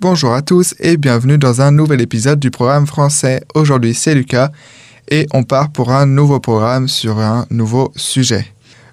Bonjour 0.00 0.32
à 0.32 0.40
tous 0.40 0.74
et 0.80 0.96
bienvenue 0.96 1.36
dans 1.36 1.60
un 1.60 1.72
nouvel 1.72 2.00
épisode 2.00 2.40
du 2.40 2.50
programme 2.50 2.86
français. 2.86 3.42
Aujourd'hui 3.54 3.92
c'est 3.92 4.14
Lucas 4.14 4.50
et 5.10 5.26
on 5.34 5.42
part 5.42 5.72
pour 5.72 5.92
un 5.92 6.06
nouveau 6.06 6.40
programme 6.40 6.88
sur 6.88 7.18
un 7.18 7.44
nouveau 7.50 7.92
sujet. 7.96 8.46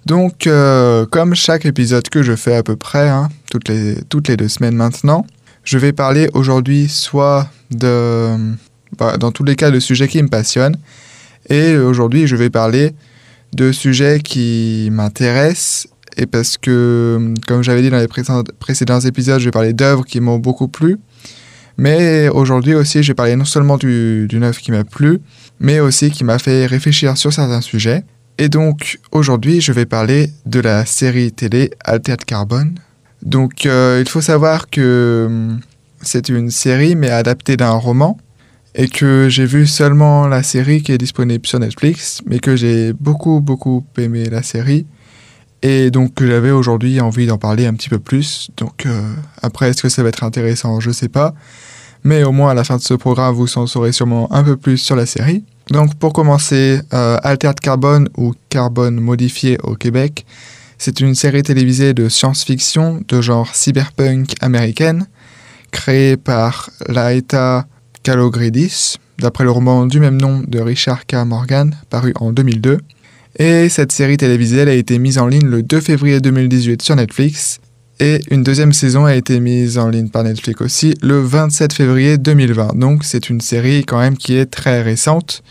Donc 0.06 0.48
euh, 0.48 1.06
comme 1.06 1.34
chaque 1.34 1.66
épisode 1.66 2.10
que 2.10 2.24
je 2.24 2.36
fais 2.36 2.56
à 2.58 2.62
peu 2.62 2.76
près, 2.76 3.08
hein, 3.08 3.30
toutes, 3.50 3.70
les, 3.70 4.36
deux 4.36 4.50
semaines 4.50 4.76
maintenant, 4.76 5.26
je 5.64 5.78
vais 5.78 5.94
parler 5.94 6.28
aujourd'hui 6.34 6.90
soit 6.90 7.48
de... 7.72 8.36
Bah, 8.98 9.16
dans 9.16 9.32
tous 9.32 9.46
les 9.46 9.56
cas 9.56 9.72
de 9.72 9.80
sujets 9.80 10.10
qui 10.10 10.22
me 10.22 10.28
passionnent 10.28 10.76
et 11.50 11.78
aujourd'hui 11.78 12.28
je 12.28 12.36
vais 12.36 12.50
parler 12.50 12.94
de 13.54 13.72
sujets 13.72 14.20
qui 14.20 14.90
m'intéressent 14.92 15.88
et 16.18 16.26
parce 16.26 16.58
que, 16.58 17.34
comme 17.46 17.62
j'avais 17.62 17.84
dit 17.84 17.92
dans 17.92 18.00
les 18.00 18.08
précédents 18.08 19.00
épisodes, 19.00 19.40
je 19.40 19.46
vais 19.46 19.52
parler 19.52 19.74
d'œuvres 19.74 20.04
qui 20.04 20.20
m'ont 20.20 20.40
beaucoup 20.40 20.68
plu. 20.68 20.98
Mais 21.78 22.28
aujourd'hui 22.30 22.74
aussi, 22.74 23.04
je 23.04 23.10
vais 23.10 23.16
parler 23.16 23.36
non 23.36 23.46
seulement 23.46 23.78
d'une 23.78 24.44
œuvre 24.44 24.58
qui 24.60 24.72
m'a 24.72 24.84
plu, 24.84 25.20
mais 25.60 25.80
aussi 25.80 26.10
qui 26.10 26.24
m'a 26.24 26.40
fait 26.40 26.66
réfléchir 26.66 27.16
sur 27.18 27.32
certains 27.32 27.62
sujets. 27.62 28.04
Et 28.40 28.50
donc, 28.50 29.00
aujourd'hui, 29.12 29.62
je 29.62 29.72
vais 29.72 29.86
parler 29.86 30.32
de 30.48 30.60
la 30.60 30.88
série 30.88 31.32
télé 31.32 31.70
Altered 31.84 32.26
Carbone. 32.26 32.80
Donc, 33.22 33.68
euh, 33.68 34.02
il 34.04 34.10
faut 34.10 34.22
savoir 34.22 34.72
que 34.72 35.26
hum, 35.28 35.60
c'est 36.02 36.30
une 36.30 36.50
série, 36.50 36.96
mais 36.96 37.12
adaptée 37.12 37.58
d'un 37.58 37.72
roman, 37.72 38.18
et 38.74 38.88
que 38.88 39.28
j'ai 39.30 39.46
vu 39.46 39.68
seulement 39.68 40.28
la 40.28 40.42
série 40.42 40.82
qui 40.82 40.92
est 40.92 40.98
disponible 40.98 41.46
sur 41.46 41.60
Netflix, 41.60 42.22
mais 42.26 42.40
que 42.40 42.56
j'ai 42.56 42.94
beaucoup, 42.94 43.40
beaucoup 43.40 43.86
aimé 43.98 44.30
la 44.30 44.42
série 44.42 44.88
et 45.62 45.92
donc 45.92 46.22
j'avais 46.22 46.52
aujourd'hui 46.52 47.02
envie 47.02 47.28
d'en 47.28 47.38
parler 47.38 47.66
un 47.66 47.74
petit 47.74 47.90
peu 47.90 48.00
plus. 48.00 48.50
Donc 48.58 48.86
euh, 48.86 49.14
après, 49.42 49.70
est-ce 49.70 49.82
que 49.82 49.90
ça 49.90 50.04
va 50.04 50.10
être 50.10 50.24
intéressant? 50.24 50.80
Je 50.80 50.92
sais 50.92 51.10
pas. 51.10 51.34
Mais 52.04 52.24
au 52.24 52.32
moins 52.32 52.52
à 52.52 52.54
la 52.54 52.64
fin 52.64 52.78
de 52.78 52.82
ce 52.82 52.94
programme, 52.94 53.34
vous 53.34 53.58
en 53.58 53.68
saurez 53.68 53.92
sûrement 53.92 54.32
un 54.32 54.44
peu 54.44 54.56
plus 54.56 54.78
sur 54.78 54.96
la 54.96 55.06
série. 55.06 55.44
Donc 55.72 55.96
pour 55.96 56.14
commencer, 56.14 56.80
euh, 56.94 57.18
Altered 57.24 57.60
Carbone 57.60 58.08
ou 58.18 58.34
Carbone 58.50 59.00
modifié 59.00 59.58
au 59.64 59.76
Québec, 59.76 60.26
c'est 60.78 61.00
une 61.00 61.16
série 61.16 61.44
télévisée 61.44 61.94
de 61.94 62.08
science-fiction 62.08 63.02
de 63.08 63.22
genre 63.22 63.54
cyberpunk 63.54 64.36
américaine, 64.42 65.08
créée 65.72 66.18
par 66.18 66.70
Laeta 66.88 67.66
Kalogridis, 68.04 68.98
d'après 69.18 69.44
le 69.44 69.52
roman 69.52 69.88
du 69.88 70.00
même 70.00 70.22
nom 70.22 70.44
de 70.48 70.60
Richard 70.60 71.06
K. 71.08 71.16
Morgan, 71.26 71.76
paru 71.90 72.14
en 72.20 72.32
2002. 72.32 72.80
Et 73.36 73.70
cette 73.70 73.92
série 73.92 74.18
télévisée 74.18 74.58
elle 74.58 74.70
a 74.70 74.74
été 74.74 74.98
mise 75.00 75.18
en 75.18 75.28
ligne 75.28 75.48
le 75.48 75.62
2 75.62 75.82
février 75.82 76.20
2018 76.20 76.82
sur 76.82 76.96
Netflix. 76.96 77.60
Et 78.00 78.20
une 78.30 78.44
deuxième 78.44 78.74
saison 78.74 79.06
a 79.06 79.16
été 79.16 79.40
mise 79.40 79.78
en 79.78 79.90
ligne 79.90 80.10
par 80.10 80.24
Netflix 80.24 80.62
aussi 80.62 80.94
le 81.02 81.20
27 81.20 81.74
février 81.74 82.18
2020. 82.18 82.78
Donc 82.78 83.04
c'est 83.04 83.30
une 83.30 83.42
série 83.42 83.86
quand 83.86 84.00
même 84.00 84.18
qui 84.18 84.36
est 84.36 84.46
très 84.46 84.84
récente, 84.84 85.42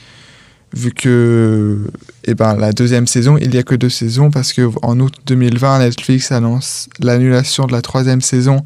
vu 0.72 0.92
que 0.92 1.78
eh 2.24 2.34
ben, 2.34 2.56
la 2.56 2.72
deuxième 2.72 3.06
saison, 3.06 3.36
il 3.36 3.50
n'y 3.50 3.58
a 3.58 3.62
que 3.62 3.74
deux 3.74 3.88
saisons, 3.88 4.30
parce 4.30 4.52
qu'en 4.52 5.00
août 5.00 5.14
2020, 5.26 5.80
Netflix 5.80 6.30
annonce 6.30 6.88
l'annulation 7.00 7.66
de 7.66 7.72
la 7.72 7.82
troisième 7.82 8.20
saison 8.20 8.64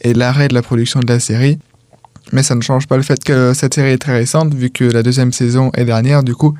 et 0.00 0.14
l'arrêt 0.14 0.48
de 0.48 0.54
la 0.54 0.62
production 0.62 1.00
de 1.00 1.06
la 1.06 1.18
série. 1.18 1.58
Mais 2.32 2.42
ça 2.42 2.54
ne 2.54 2.60
change 2.60 2.86
pas 2.86 2.96
le 2.96 3.02
fait 3.02 3.22
que 3.24 3.52
cette 3.54 3.74
série 3.74 3.90
est 3.90 3.98
très 3.98 4.12
récente, 4.12 4.54
vu 4.54 4.70
que 4.70 4.84
la 4.84 5.02
deuxième 5.02 5.32
saison 5.32 5.70
est 5.74 5.84
dernière, 5.84 6.22
du 6.22 6.34
coup, 6.34 6.54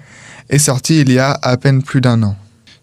est 0.48 0.58
sorti 0.58 1.00
il 1.00 1.12
y 1.12 1.18
a 1.18 1.32
à 1.42 1.56
peine 1.56 1.82
plus 1.82 2.00
d'un 2.00 2.22
an. 2.22 2.36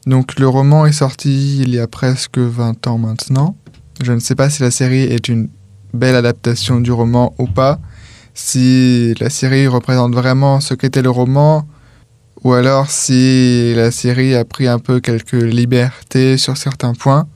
Donc 0.06 0.40
le 0.40 0.48
roman 0.48 0.86
est 0.86 0.92
sorti 0.92 1.62
il 1.62 1.74
y 1.74 1.80
a 1.80 1.88
presque 1.88 2.38
20 2.38 2.88
ans 2.88 2.98
maintenant. 2.98 3.58
Je 4.04 4.12
ne 4.12 4.20
sais 4.20 4.36
pas 4.36 4.50
si 4.50 4.62
la 4.62 4.72
série 4.72 5.02
est 5.04 5.28
une 5.30 5.50
belle 5.94 6.16
adaptation 6.16 6.80
du 6.80 6.92
roman 6.92 7.34
ou 7.38 7.48
pas, 7.48 7.80
si 8.34 9.14
la 9.20 9.30
série 9.30 9.68
représente 9.68 10.14
vraiment 10.14 10.60
ce 10.60 10.74
qu'était 10.74 11.02
le 11.02 11.10
roman, 11.10 11.68
ou 12.44 12.54
alors 12.54 12.92
si 12.92 13.74
la 13.76 13.90
série 13.90 14.36
a 14.36 14.46
pris 14.46 14.68
un 14.68 14.78
peu 14.78 15.00
quelques 15.00 15.32
libertés 15.32 16.38
sur 16.38 16.58
certains 16.58 16.94
points. 16.94 17.28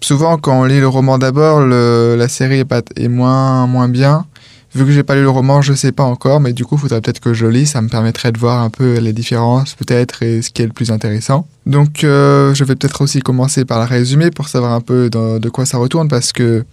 Souvent 0.00 0.38
quand 0.38 0.60
on 0.60 0.64
lit 0.64 0.80
le 0.80 0.88
roman 0.88 1.18
d'abord, 1.18 1.60
la 1.60 2.28
série 2.28 2.64
est, 2.96 3.08
moins, 3.08 3.66
moins 3.66 3.88
bien, 3.88 4.26
Vu 4.76 4.84
que 4.84 4.92
j'ai 4.92 5.04
pas 5.04 5.14
lu 5.14 5.22
le 5.22 5.30
roman, 5.30 5.62
je 5.62 5.72
sais 5.72 5.90
pas 5.90 6.02
encore, 6.02 6.38
mais 6.38 6.52
du 6.52 6.66
coup, 6.66 6.74
il 6.74 6.80
faudrait 6.80 7.00
peut-être 7.00 7.20
que 7.20 7.32
je 7.32 7.46
lis. 7.46 7.64
Ça 7.64 7.80
me 7.80 7.88
permettrait 7.88 8.30
de 8.30 8.38
voir 8.38 8.60
un 8.60 8.68
peu 8.68 8.98
les 8.98 9.14
différences, 9.14 9.74
peut-être, 9.74 10.22
et 10.22 10.42
ce 10.42 10.50
qui 10.50 10.60
est 10.60 10.66
le 10.66 10.72
plus 10.74 10.90
intéressant. 10.90 11.48
Donc, 11.64 12.04
euh, 12.04 12.52
je 12.52 12.62
vais 12.62 12.74
peut-être 12.74 13.00
aussi 13.00 13.20
commencer 13.20 13.64
par 13.64 13.78
la 13.78 13.86
résumer 13.86 14.30
pour 14.30 14.48
savoir 14.48 14.72
un 14.72 14.82
peu 14.82 15.08
de, 15.08 15.48
quoi 15.48 15.64
ça 15.64 15.78
retourne, 15.78 16.08
parce 16.08 16.30
que 16.34 16.66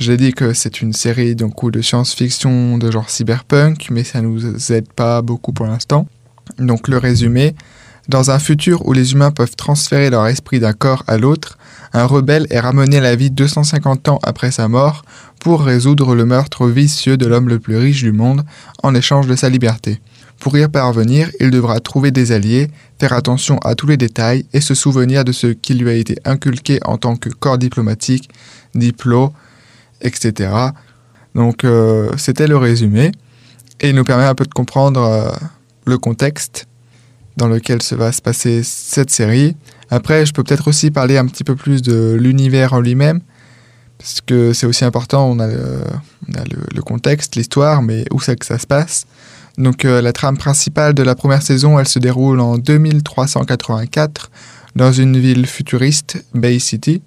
j'ai 0.00 0.16
dit 0.16 0.32
que 0.32 0.54
c'est 0.54 0.82
une 0.82 0.92
série 0.92 1.36
donc, 1.36 1.70
de 1.70 1.80
science-fiction 1.80 2.78
de 2.78 2.90
genre 2.90 3.08
cyberpunk, 3.08 3.86
mais 3.92 4.02
ça 4.02 4.22
nous 4.22 4.72
aide 4.72 4.92
pas 4.92 5.22
beaucoup 5.22 5.52
pour 5.52 5.66
l'instant. 5.66 6.08
Donc, 6.58 6.88
le 6.88 6.98
résumé. 6.98 7.54
Dans 8.08 8.32
un 8.32 8.40
futur 8.40 8.88
où 8.88 8.92
les 8.92 9.12
humains 9.12 9.30
peuvent 9.30 9.54
transférer 9.54 10.10
leur 10.10 10.26
esprit 10.26 10.58
d'un 10.58 10.72
corps 10.72 11.04
à 11.06 11.16
l'autre, 11.16 11.58
un 11.92 12.04
rebelle 12.04 12.46
est 12.50 12.60
ramené 12.60 12.98
à 12.98 13.00
la 13.00 13.16
vie 13.16 13.30
250 13.30 14.08
ans 14.08 14.18
après 14.22 14.50
sa 14.50 14.68
mort 14.68 15.04
pour 15.40 15.62
résoudre 15.62 16.14
le 16.14 16.24
meurtre 16.24 16.68
vicieux 16.68 17.16
de 17.16 17.26
l'homme 17.26 17.48
le 17.48 17.58
plus 17.58 17.76
riche 17.76 18.02
du 18.02 18.12
monde 18.12 18.44
en 18.82 18.94
échange 18.94 19.26
de 19.26 19.34
sa 19.34 19.48
liberté. 19.48 20.00
Pour 20.38 20.56
y 20.56 20.66
parvenir, 20.68 21.30
il 21.38 21.50
devra 21.50 21.80
trouver 21.80 22.10
des 22.10 22.32
alliés, 22.32 22.70
faire 22.98 23.12
attention 23.12 23.58
à 23.58 23.74
tous 23.74 23.86
les 23.86 23.98
détails 23.98 24.46
et 24.54 24.60
se 24.60 24.74
souvenir 24.74 25.24
de 25.24 25.32
ce 25.32 25.48
qui 25.48 25.74
lui 25.74 25.90
a 25.90 25.94
été 25.94 26.16
inculqué 26.24 26.80
en 26.84 26.96
tant 26.96 27.16
que 27.16 27.28
corps 27.28 27.58
diplomatique, 27.58 28.30
diplôme, 28.74 29.30
etc. 30.00 30.50
Donc 31.34 31.64
euh, 31.64 32.10
c'était 32.16 32.46
le 32.46 32.56
résumé 32.56 33.12
et 33.80 33.90
il 33.90 33.94
nous 33.94 34.04
permet 34.04 34.24
un 34.24 34.34
peu 34.34 34.44
de 34.44 34.54
comprendre 34.54 35.02
euh, 35.02 35.30
le 35.86 35.98
contexte 35.98 36.66
dans 37.36 37.48
lequel 37.48 37.82
se 37.82 37.94
va 37.94 38.12
se 38.12 38.22
passer 38.22 38.62
cette 38.62 39.10
série. 39.10 39.56
Après, 39.90 40.24
je 40.24 40.32
peux 40.32 40.44
peut-être 40.44 40.68
aussi 40.68 40.90
parler 40.90 41.18
un 41.18 41.26
petit 41.26 41.44
peu 41.44 41.56
plus 41.56 41.82
de 41.82 42.16
l'univers 42.18 42.72
en 42.72 42.80
lui-même, 42.80 43.20
parce 43.98 44.20
que 44.20 44.52
c'est 44.52 44.66
aussi 44.66 44.84
important, 44.84 45.28
on 45.28 45.38
a 45.40 45.48
le, 45.48 46.82
contexte, 46.82 47.36
l'histoire, 47.36 47.82
mais 47.82 48.04
où 48.12 48.20
c'est 48.20 48.36
que 48.36 48.46
ça 48.46 48.58
se 48.58 48.66
passe. 48.66 49.06
Donc 49.58 49.84
euh, 49.84 50.00
la 50.00 50.12
trame 50.12 50.38
principale 50.38 50.94
de 50.94 51.02
la 51.02 51.14
première 51.14 51.42
saison, 51.42 51.78
elle 51.78 51.88
se 51.88 51.98
déroule 51.98 52.40
en 52.40 52.56
2384 52.56 54.30
dans 54.76 54.92
une 54.92 55.18
ville 55.18 55.46
futuriste, 55.46 56.24
Bay 56.34 56.58
City. 56.60 57.02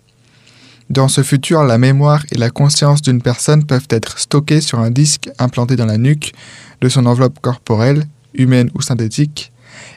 Dans 0.90 1.08
ce 1.08 1.24
futur, 1.24 1.64
la 1.64 1.78
mémoire 1.78 2.24
et 2.32 2.38
la 2.38 2.50
conscience 2.50 3.02
d'une 3.02 3.22
personne 3.22 3.64
peuvent 3.64 3.88
être 3.90 4.20
stockées 4.20 4.62
sur 4.62 4.80
un 4.80 4.92
disque 4.92 5.30
implanté 5.40 5.76
dans 5.76 5.86
la 5.86 5.98
nuque 5.98 6.34
de 6.82 6.90
son 6.90 7.06
enveloppe 7.06 7.40
corporelle, 7.40 8.06
humaine 8.34 8.70
ou 8.76 8.82
synthétique. 8.82 9.53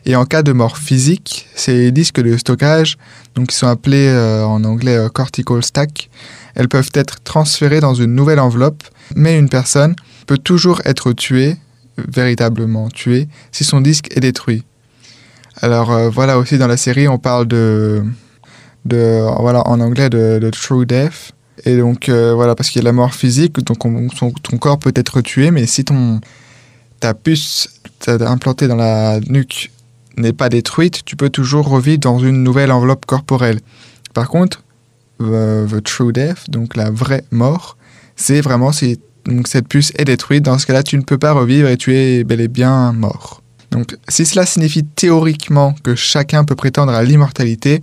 Et 0.07 0.15
en 0.15 0.25
cas 0.25 0.43
de 0.43 0.53
mort 0.53 0.79
physique, 0.79 1.49
ces 1.55 1.91
disques 1.91 2.21
de 2.21 2.37
stockage, 2.37 2.97
donc 3.35 3.49
qui 3.49 3.57
sont 3.57 3.67
appelés 3.67 4.07
euh, 4.09 4.45
en 4.45 4.63
anglais 4.65 4.97
euh, 4.97 5.09
cortical 5.09 5.65
stack, 5.65 6.11
elles 6.55 6.69
peuvent 6.69 6.91
être 6.95 7.23
transférées 7.25 7.81
dans 7.81 7.95
une 7.95 8.15
nouvelle 8.15 8.39
enveloppe, 8.39 8.85
mais 9.15 9.39
une 9.39 9.49
personne 9.49 9.97
peut 10.27 10.39
toujours 10.39 10.81
être 10.85 11.13
tuée, 11.13 11.57
véritablement 11.99 12.89
tuée, 12.89 13.29
si 13.51 13.65
son 13.65 13.81
disque 13.81 14.17
est 14.17 14.21
détruit. 14.21 14.65
Alors 15.61 15.91
euh, 15.91 16.09
voilà 16.09 16.39
aussi 16.39 16.57
dans 16.57 16.67
la 16.69 16.77
série 16.77 17.09
on 17.09 17.19
parle 17.19 17.49
de, 17.49 18.05
voilà 18.85 19.67
en 19.67 19.81
anglais 19.81 20.09
de, 20.11 20.51
true 20.51 20.87
death 20.87 21.33
et 21.65 21.79
donc 21.79 22.11
voilà 22.11 22.55
parce 22.55 22.69
qu'il 22.69 22.83
y 22.83 22.85
a 22.85 22.89
la 22.89 22.93
mort 22.93 23.15
physique 23.15 23.59
donc 23.65 23.79
ton 24.43 24.59
corps 24.59 24.79
peut 24.79 24.93
être 24.95 25.23
tué 25.23 25.51
mais 25.51 25.65
si 25.65 25.85
ton 25.85 26.21
ta 27.01 27.15
puce 27.15 27.71
implantée 28.07 28.69
dans 28.69 28.77
la 28.77 29.19
nuque 29.21 29.71
n'est 30.17 30.33
pas 30.33 30.49
détruite 30.49 31.05
tu 31.05 31.17
peux 31.17 31.31
toujours 31.31 31.69
revivre 31.69 31.99
dans 31.99 32.19
une 32.19 32.43
nouvelle 32.43 32.73
enveloppe 32.73 33.07
corporelle. 33.07 33.61
Par 34.15 34.29
contre 34.29 34.63
the 35.19 35.83
true 35.83 36.13
death, 36.13 36.51
donc 36.51 36.77
la 36.77 36.91
vraie 36.91 37.25
mort, 37.31 37.77
c'est 38.17 38.41
vraiment 38.41 38.73
si 38.73 38.99
donc 39.27 39.49
cette 39.49 39.69
puce 39.69 39.93
est 39.97 40.05
détruite. 40.05 40.45
Dans 40.45 40.59
ce 40.59 40.67
cas-là, 40.67 40.83
tu 40.83 40.97
ne 40.97 41.03
peux 41.03 41.19
pas 41.19 41.33
revivre 41.33 41.69
et 41.69 41.77
tu 41.77 41.95
es 41.95 42.25
bel 42.25 42.41
et 42.41 42.49
bien 42.49 42.93
mort. 42.93 43.43
Donc, 43.71 43.97
si 44.09 44.25
cela 44.25 44.47
signifie 44.47 44.85
théoriquement 44.85 45.75
que 45.83 45.95
chacun 45.95 46.45
peut 46.45 46.55
prétendre 46.55 46.93
à 46.93 47.03
l'immortalité, 47.03 47.83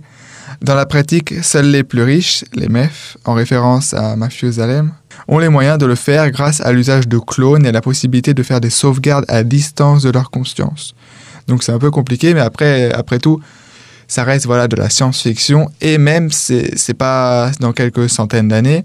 dans 0.62 0.74
la 0.74 0.86
pratique, 0.86 1.34
seuls 1.42 1.70
les 1.70 1.82
plus 1.82 2.02
riches, 2.02 2.44
les 2.54 2.68
MEF, 2.68 3.16
en 3.24 3.34
référence 3.34 3.92
à 3.92 4.16
Mathusalem, 4.16 4.92
ont 5.28 5.38
les 5.38 5.48
moyens 5.48 5.78
de 5.78 5.86
le 5.86 5.94
faire 5.94 6.30
grâce 6.30 6.60
à 6.60 6.72
l'usage 6.72 7.08
de 7.08 7.18
clones 7.18 7.66
et 7.66 7.72
la 7.72 7.80
possibilité 7.80 8.34
de 8.34 8.42
faire 8.42 8.60
des 8.60 8.70
sauvegardes 8.70 9.24
à 9.28 9.42
distance 9.42 10.02
de 10.02 10.10
leur 10.10 10.30
conscience. 10.30 10.94
Donc 11.46 11.62
c'est 11.62 11.72
un 11.72 11.78
peu 11.78 11.90
compliqué, 11.90 12.34
mais 12.34 12.40
après, 12.40 12.92
après 12.92 13.18
tout, 13.18 13.40
ça 14.08 14.24
reste 14.24 14.46
voilà 14.46 14.68
de 14.68 14.76
la 14.76 14.90
science-fiction. 14.90 15.70
Et 15.80 15.98
même 15.98 16.30
c'est 16.30 16.94
pas 16.96 17.50
dans 17.60 17.72
quelques 17.72 18.08
centaines 18.08 18.48
d'années. 18.48 18.84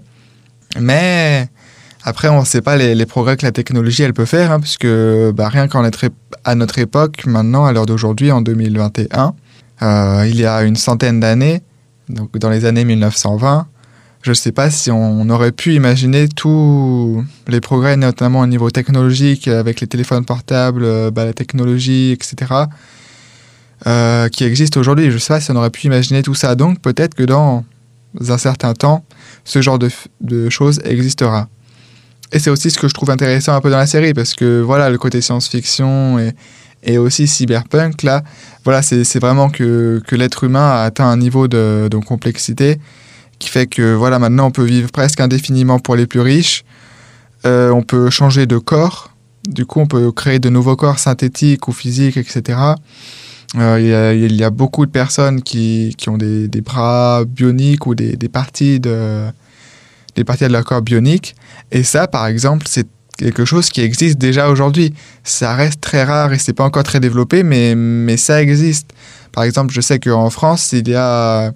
Mais 0.78 1.48
après 2.04 2.28
on 2.28 2.40
ne 2.40 2.44
sait 2.44 2.62
pas 2.62 2.76
les, 2.76 3.06
progrès 3.06 3.36
que 3.36 3.44
la 3.44 3.52
technologie 3.52 4.02
elle 4.02 4.14
peut 4.14 4.24
faire 4.24 4.52
hein, 4.52 4.60
puisque 4.60 4.86
bah, 5.34 5.48
rien 5.48 5.68
qu'en 5.68 5.84
être 5.84 6.06
à 6.44 6.54
notre 6.54 6.78
époque 6.78 7.26
maintenant 7.26 7.66
à 7.66 7.72
l'heure 7.72 7.86
d'aujourd'hui 7.86 8.32
en 8.32 8.40
2021 8.40 9.34
euh, 9.82 10.26
il 10.28 10.36
y 10.36 10.46
a 10.46 10.62
une 10.62 10.76
centaine 10.76 11.20
d'années 11.20 11.62
donc 12.08 12.36
dans 12.38 12.50
les 12.50 12.64
années 12.64 12.84
1920 12.84 13.66
je 14.22 14.30
ne 14.30 14.34
sais 14.34 14.52
pas 14.52 14.70
si 14.70 14.90
on 14.90 15.28
aurait 15.30 15.52
pu 15.52 15.74
imaginer 15.74 16.28
tous 16.28 17.24
les 17.48 17.60
progrès, 17.60 17.96
notamment 17.96 18.40
au 18.40 18.46
niveau 18.46 18.70
technologique, 18.70 19.48
avec 19.48 19.80
les 19.80 19.86
téléphones 19.86 20.26
portables, 20.26 20.84
euh, 20.84 21.10
bah, 21.10 21.24
la 21.24 21.32
technologie, 21.32 22.12
etc., 22.12 22.52
euh, 23.86 24.28
qui 24.28 24.44
existent 24.44 24.78
aujourd'hui. 24.78 25.06
Je 25.06 25.14
ne 25.14 25.18
sais 25.18 25.32
pas 25.32 25.40
si 25.40 25.50
on 25.50 25.56
aurait 25.56 25.70
pu 25.70 25.86
imaginer 25.86 26.22
tout 26.22 26.34
ça. 26.34 26.54
Donc 26.54 26.80
peut-être 26.80 27.14
que 27.14 27.22
dans 27.22 27.64
un 28.28 28.36
certain 28.36 28.74
temps, 28.74 29.04
ce 29.44 29.62
genre 29.62 29.78
de, 29.78 30.50
choses 30.50 30.80
existera. 30.84 31.48
Et 32.32 32.38
c'est 32.38 32.50
aussi 32.50 32.70
ce 32.70 32.78
que 32.78 32.88
je 32.88 32.94
trouve 32.94 33.10
intéressant 33.10 33.54
un 33.54 33.60
peu 33.62 33.70
dans 33.70 33.78
la 33.78 33.86
série, 33.86 34.12
parce 34.12 34.34
que 34.34 34.60
voilà, 34.60 34.90
le 34.90 34.98
côté 34.98 35.22
science-fiction 35.22 36.18
et, 36.82 36.98
aussi 36.98 37.26
cyberpunk, 37.26 38.02
là, 38.02 38.22
voilà, 38.64 38.82
c'est 38.82 39.18
vraiment 39.18 39.48
que, 39.48 40.02
l'être 40.12 40.44
humain 40.44 40.72
a 40.72 40.82
atteint 40.82 41.06
un 41.06 41.16
niveau 41.16 41.48
de 41.48 41.88
complexité 42.06 42.78
qui 43.40 43.48
fait 43.48 43.66
que 43.66 43.94
voilà, 43.94 44.20
maintenant 44.20 44.46
on 44.46 44.50
peut 44.52 44.64
vivre 44.64 44.92
presque 44.92 45.18
indéfiniment 45.18 45.80
pour 45.80 45.96
les 45.96 46.06
plus 46.06 46.20
riches. 46.20 46.64
Euh, 47.44 47.70
on 47.70 47.82
peut 47.82 48.10
changer 48.10 48.46
de 48.46 48.58
corps. 48.58 49.10
Du 49.48 49.66
coup, 49.66 49.80
on 49.80 49.86
peut 49.86 50.12
créer 50.12 50.38
de 50.38 50.50
nouveaux 50.50 50.76
corps 50.76 50.98
synthétiques 50.98 51.66
ou 51.66 51.72
physiques, 51.72 52.18
etc. 52.18 52.58
Euh, 53.56 54.14
il, 54.14 54.36
y 54.36 54.44
a, 54.44 54.50
beaucoup 54.50 54.86
de 54.86 54.90
personnes 54.90 55.42
qui, 55.42 55.94
qui 55.98 56.08
ont 56.08 56.18
des, 56.18 56.48
bras 56.60 57.24
bioniques 57.24 57.86
ou 57.86 57.94
des, 57.94 58.14
des, 58.16 58.28
parties 58.28 58.78
de, 58.78 59.24
des 60.14 60.22
parties 60.22 60.44
de 60.44 60.52
leur 60.52 60.64
corps 60.64 60.82
bionique. 60.82 61.34
Et 61.72 61.82
ça, 61.82 62.06
par 62.06 62.26
exemple, 62.26 62.66
c'est 62.68 62.86
quelque 63.16 63.44
chose 63.44 63.70
qui 63.70 63.80
existe 63.80 64.18
déjà 64.18 64.50
aujourd'hui. 64.50 64.94
Ça 65.24 65.54
reste 65.54 65.80
très 65.80 66.04
rare 66.04 66.32
et 66.32 66.38
c'est 66.38 66.52
pas 66.52 66.64
encore 66.64 66.84
très 66.84 67.00
développé, 67.00 67.42
mais, 67.42 67.74
mais 67.74 68.16
ça 68.16 68.42
existe. 68.42 68.90
Par 69.32 69.44
exemple, 69.44 69.72
je 69.72 69.80
sais 69.80 69.98
qu'en 69.98 70.30
France, 70.30 70.72
il 70.72 70.88
y 70.88 70.94
a 70.94 71.52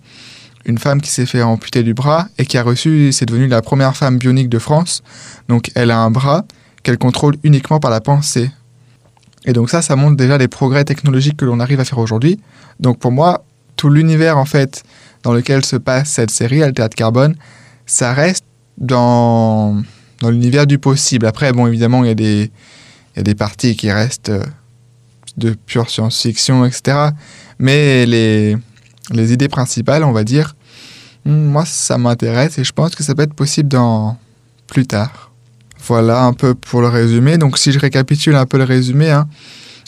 une 0.66 0.78
femme 0.78 1.00
qui 1.00 1.10
s'est 1.10 1.26
fait 1.26 1.42
amputer 1.42 1.82
du 1.82 1.94
bras 1.94 2.28
et 2.38 2.46
qui 2.46 2.56
a 2.58 2.62
reçu, 2.62 3.12
c'est 3.12 3.26
devenue 3.26 3.48
la 3.48 3.62
première 3.62 3.96
femme 3.96 4.18
bionique 4.18 4.48
de 4.48 4.58
France. 4.58 5.02
Donc 5.48 5.70
elle 5.74 5.90
a 5.90 5.98
un 5.98 6.10
bras 6.10 6.44
qu'elle 6.82 6.98
contrôle 6.98 7.36
uniquement 7.42 7.80
par 7.80 7.90
la 7.90 8.00
pensée. 8.00 8.50
Et 9.44 9.52
donc 9.52 9.70
ça, 9.70 9.82
ça 9.82 9.96
montre 9.96 10.16
déjà 10.16 10.38
les 10.38 10.48
progrès 10.48 10.84
technologiques 10.84 11.36
que 11.36 11.44
l'on 11.44 11.60
arrive 11.60 11.80
à 11.80 11.84
faire 11.84 11.98
aujourd'hui. 11.98 12.40
Donc 12.80 12.98
pour 12.98 13.12
moi, 13.12 13.44
tout 13.76 13.90
l'univers 13.90 14.38
en 14.38 14.44
fait 14.44 14.84
dans 15.22 15.32
lequel 15.32 15.64
se 15.64 15.76
passe 15.76 16.10
cette 16.10 16.30
série, 16.30 16.62
Altered 16.62 16.94
Carbone, 16.94 17.34
ça 17.86 18.12
reste 18.12 18.44
dans, 18.78 19.82
dans 20.20 20.30
l'univers 20.30 20.66
du 20.66 20.78
possible. 20.78 21.26
Après, 21.26 21.52
bon, 21.52 21.66
évidemment, 21.66 22.04
il 22.04 22.08
y, 22.08 22.10
a 22.10 22.14
des, 22.14 22.50
il 23.14 23.16
y 23.16 23.20
a 23.20 23.22
des 23.22 23.34
parties 23.34 23.76
qui 23.76 23.90
restent 23.90 24.30
euh, 24.30 24.44
de 25.36 25.54
pure 25.54 25.90
science-fiction, 25.90 26.64
etc. 26.64 27.10
Mais 27.58 28.06
les, 28.06 28.56
les 29.10 29.32
idées 29.32 29.48
principales, 29.48 30.04
on 30.04 30.12
va 30.12 30.24
dire, 30.24 30.54
hmm, 31.24 31.32
moi, 31.32 31.64
ça 31.66 31.98
m'intéresse 31.98 32.58
et 32.58 32.64
je 32.64 32.72
pense 32.72 32.94
que 32.94 33.02
ça 33.02 33.14
peut 33.14 33.22
être 33.22 33.34
possible 33.34 33.68
dans 33.68 34.16
plus 34.66 34.86
tard. 34.86 35.32
Voilà 35.86 36.24
un 36.24 36.32
peu 36.32 36.54
pour 36.54 36.80
le 36.80 36.88
résumé. 36.88 37.36
Donc, 37.36 37.58
si 37.58 37.72
je 37.72 37.78
récapitule 37.78 38.36
un 38.36 38.46
peu 38.46 38.58
le 38.58 38.64
résumé, 38.64 39.10
hein, 39.10 39.28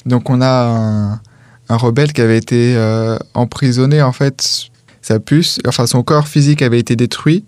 donc 0.05 0.29
on 0.29 0.43
a 0.43 1.21
un, 1.69 1.77
rebelle 1.77 2.13
qui 2.13 2.21
avait 2.21 2.39
été 2.39 2.77
euh, 2.77 3.17
emprisonné, 3.35 4.03
en 4.03 4.13
fait, 4.13 4.69
sa 5.01 5.21
puce, 5.21 5.61
enfin 5.67 5.87
son 5.87 6.03
corps 6.03 6.29
physique 6.29 6.63
avait 6.63 6.81
été 6.81 6.97
détruit 6.97 7.45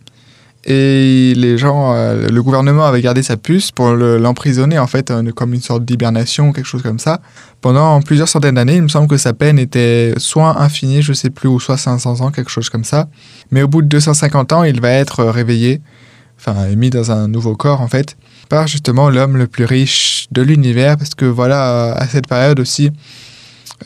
et 0.64 1.34
les 1.36 1.56
gens, 1.56 1.94
euh, 1.94 2.28
le 2.28 2.42
gouvernement 2.42 2.84
avait 2.84 3.00
gardé 3.00 3.22
sa 3.22 3.36
puce 3.36 3.70
pour 3.70 3.90
l'emprisonner, 3.92 4.78
en 4.78 4.86
fait, 4.86 5.10
euh, 5.10 5.30
comme 5.32 5.54
une 5.54 5.60
sorte 5.60 5.84
d'hibernation, 5.84 6.52
quelque 6.52 6.66
chose 6.66 6.82
comme 6.82 6.98
ça. 6.98 7.20
Pendant 7.60 8.00
plusieurs 8.02 8.28
centaines 8.28 8.56
d'années, 8.56 8.76
il 8.76 8.82
me 8.82 8.88
semble 8.88 9.08
que 9.08 9.16
sa 9.16 9.32
peine 9.32 9.58
était 9.58 10.14
soit 10.16 10.60
infinie, 10.60 11.00
je 11.02 11.12
sais 11.12 11.30
plus, 11.30 11.48
ou 11.48 11.60
soit 11.60 11.76
500 11.76 12.20
ans, 12.20 12.30
quelque 12.30 12.50
chose 12.50 12.70
comme 12.70 12.84
ça. 12.84 13.08
Mais 13.50 13.62
au 13.62 13.68
bout 13.68 13.82
de 13.82 13.88
250 13.88 14.52
ans, 14.52 14.64
il 14.64 14.80
va 14.80 14.90
être 14.90 15.24
réveillé, 15.24 15.80
enfin, 16.38 16.66
mis 16.76 16.90
dans 16.90 17.12
un 17.12 17.28
nouveau 17.28 17.54
corps, 17.54 17.80
en 17.80 17.88
fait, 17.88 18.16
par 18.48 18.66
justement 18.66 19.10
l'homme 19.10 19.36
le 19.36 19.46
plus 19.46 19.64
riche 19.64 20.26
de 20.32 20.42
l'univers, 20.42 20.96
parce 20.96 21.14
que 21.14 21.24
voilà, 21.24 21.92
à 21.92 22.06
cette 22.08 22.26
période 22.26 22.58
aussi, 22.58 22.90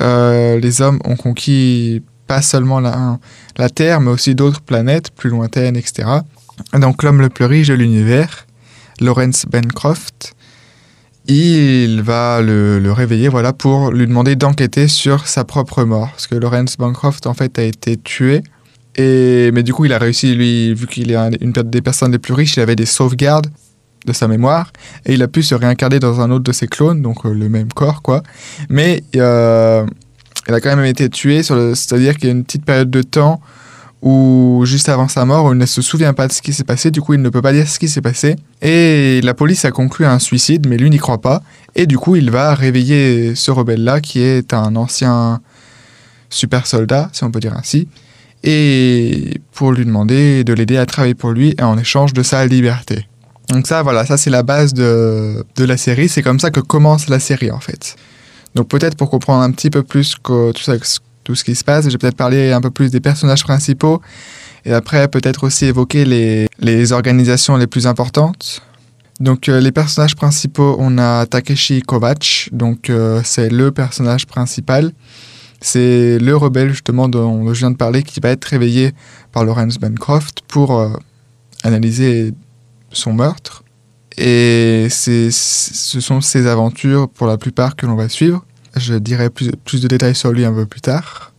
euh, 0.00 0.58
les 0.58 0.80
hommes 0.80 1.00
ont 1.04 1.16
conquis 1.16 2.02
pas 2.26 2.40
seulement 2.40 2.80
la, 2.80 3.18
la 3.58 3.68
Terre, 3.68 4.00
mais 4.00 4.10
aussi 4.10 4.34
d'autres 4.34 4.62
planètes 4.62 5.10
plus 5.10 5.28
lointaines, 5.28 5.76
etc. 5.76 6.08
Donc 6.74 7.02
l'homme 7.02 7.20
le 7.20 7.28
plus 7.28 7.44
riche 7.44 7.68
de 7.68 7.74
l'univers, 7.74 8.46
Lawrence 9.00 9.46
Bancroft, 9.46 10.34
il 11.26 12.02
va 12.02 12.40
le, 12.42 12.92
réveiller 12.92 13.28
voilà, 13.28 13.52
pour 13.52 13.90
lui 13.90 14.06
demander 14.06 14.36
d'enquêter 14.36 14.88
sur 14.88 15.26
sa 15.26 15.44
propre 15.44 15.84
mort. 15.84 16.10
Parce 16.10 16.26
que 16.26 16.34
Lawrence 16.34 16.76
Bancroft, 16.76 17.26
en 17.26 17.34
fait, 17.34 17.58
a 17.58 17.62
été 17.62 17.96
tué. 17.96 18.42
Et, 18.96 19.50
mais 19.52 19.62
du 19.62 19.72
coup, 19.72 19.84
il 19.84 19.92
a 19.92 19.98
réussi, 19.98 20.34
lui, 20.34 20.74
vu 20.74 20.86
qu'il 20.86 21.12
est 21.12 21.16
une 21.40 21.52
des 21.52 21.80
personnes 21.80 22.12
les 22.12 22.18
plus 22.18 22.34
riches, 22.34 22.56
il 22.56 22.60
avait 22.60 22.76
des 22.76 22.86
sauvegardes 22.86 23.48
de 24.04 24.12
sa 24.12 24.26
mémoire. 24.26 24.72
Et 25.06 25.14
il 25.14 25.22
a 25.22 25.28
pu 25.28 25.42
se 25.42 25.54
réincarner 25.54 26.00
dans 26.00 26.20
un 26.20 26.30
autre 26.30 26.44
de 26.44 26.52
ses 26.52 26.66
clones, 26.66 27.02
donc 27.02 27.24
euh, 27.24 27.32
le 27.32 27.48
même 27.48 27.72
corps, 27.72 28.02
quoi. 28.02 28.22
Mais 28.68 29.02
euh, 29.16 29.86
il 30.48 30.54
a 30.54 30.60
quand 30.60 30.74
même 30.74 30.84
été 30.84 31.08
tué, 31.08 31.42
c'est-à-dire 31.42 32.16
qu'il 32.16 32.24
y 32.26 32.28
a 32.28 32.34
une 32.34 32.44
petite 32.44 32.64
période 32.64 32.90
de 32.90 33.02
temps 33.02 33.40
ou 34.02 34.64
juste 34.66 34.88
avant 34.88 35.06
sa 35.06 35.24
mort, 35.24 35.54
il 35.54 35.58
ne 35.58 35.66
se 35.66 35.80
souvient 35.80 36.12
pas 36.12 36.26
de 36.26 36.32
ce 36.32 36.42
qui 36.42 36.52
s'est 36.52 36.64
passé, 36.64 36.90
du 36.90 37.00
coup 37.00 37.14
il 37.14 37.22
ne 37.22 37.28
peut 37.28 37.40
pas 37.40 37.52
dire 37.52 37.68
ce 37.68 37.78
qui 37.78 37.88
s'est 37.88 38.00
passé. 38.00 38.34
Et 38.60 39.20
la 39.22 39.32
police 39.32 39.64
a 39.64 39.70
conclu 39.70 40.04
un 40.04 40.18
suicide, 40.18 40.66
mais 40.68 40.76
lui 40.76 40.90
n'y 40.90 40.98
croit 40.98 41.20
pas. 41.20 41.42
Et 41.76 41.86
du 41.86 41.98
coup 41.98 42.16
il 42.16 42.30
va 42.30 42.54
réveiller 42.54 43.36
ce 43.36 43.52
rebelle-là, 43.52 44.00
qui 44.00 44.20
est 44.20 44.52
un 44.52 44.74
ancien 44.74 45.40
super 46.30 46.66
soldat, 46.66 47.10
si 47.12 47.22
on 47.22 47.30
peut 47.30 47.38
dire 47.38 47.54
ainsi, 47.56 47.86
et 48.42 49.40
pour 49.52 49.70
lui 49.70 49.84
demander 49.84 50.42
de 50.42 50.52
l'aider 50.52 50.78
à 50.78 50.86
travailler 50.86 51.14
pour 51.14 51.30
lui 51.30 51.54
en 51.60 51.78
échange 51.78 52.12
de 52.12 52.24
sa 52.24 52.44
liberté. 52.44 53.06
Donc 53.50 53.68
ça, 53.68 53.82
voilà, 53.82 54.04
ça 54.04 54.16
c'est 54.16 54.30
la 54.30 54.42
base 54.42 54.74
de, 54.74 55.44
de 55.54 55.64
la 55.64 55.76
série, 55.76 56.08
c'est 56.08 56.22
comme 56.22 56.40
ça 56.40 56.50
que 56.50 56.60
commence 56.60 57.08
la 57.08 57.20
série 57.20 57.52
en 57.52 57.60
fait. 57.60 57.94
Donc 58.56 58.66
peut-être 58.66 58.96
pour 58.96 59.10
comprendre 59.10 59.42
un 59.42 59.52
petit 59.52 59.70
peu 59.70 59.84
plus 59.84 60.16
que 60.16 60.50
tout 60.50 60.62
ça, 60.62 60.74
tout 61.24 61.34
ce 61.34 61.44
qui 61.44 61.54
se 61.54 61.64
passe. 61.64 61.88
J'ai 61.88 61.98
peut-être 61.98 62.16
parlé 62.16 62.52
un 62.52 62.60
peu 62.60 62.70
plus 62.70 62.90
des 62.90 63.00
personnages 63.00 63.44
principaux 63.44 64.00
et 64.64 64.72
après 64.72 65.08
peut-être 65.08 65.44
aussi 65.44 65.66
évoquer 65.66 66.04
les, 66.04 66.48
les, 66.58 66.92
organisations 66.92 67.56
les 67.56 67.66
plus 67.66 67.86
importantes. 67.86 68.62
Donc 69.20 69.48
euh, 69.48 69.60
les 69.60 69.72
personnages 69.72 70.16
principaux, 70.16 70.76
on 70.78 70.98
a 70.98 71.26
Takeshi 71.26 71.82
Kovacs, 71.82 72.48
donc 72.52 72.90
euh, 72.90 73.20
c'est 73.24 73.50
le 73.50 73.70
personnage 73.70 74.26
principal. 74.26 74.92
C'est 75.60 76.18
le 76.18 76.36
rebelle 76.36 76.70
justement 76.70 77.08
dont 77.08 77.54
je 77.54 77.60
viens 77.60 77.70
de 77.70 77.76
parler 77.76 78.02
qui 78.02 78.18
va 78.18 78.30
être 78.30 78.44
réveillé 78.44 78.92
par 79.30 79.44
Lawrence 79.44 79.78
Bancroft 79.78 80.40
pour 80.48 80.76
euh, 80.76 80.90
analyser 81.62 82.34
son 82.90 83.12
meurtre. 83.12 83.62
Et 84.18 84.88
ce 84.90 85.30
sont 85.30 86.20
ses 86.20 86.46
aventures 86.46 87.08
pour 87.08 87.28
la 87.28 87.38
plupart 87.38 87.76
que 87.76 87.86
l'on 87.86 87.94
va 87.94 88.08
suivre. 88.08 88.44
Je 88.76 88.94
dirai 88.94 89.30
plus, 89.30 89.80
de 89.80 89.88
détails 89.88 90.14
sur 90.14 90.32
lui 90.32 90.44
un 90.44 90.52
peu 90.52 90.66
plus 90.66 90.80
tard. 90.80 91.32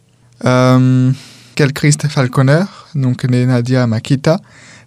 Euh, 0.46 1.12
Christ 1.56 2.08
Falconer, 2.08 2.64
donc 2.96 3.24
née 3.26 3.46
Nadia 3.46 3.88
Makita, 3.88 4.38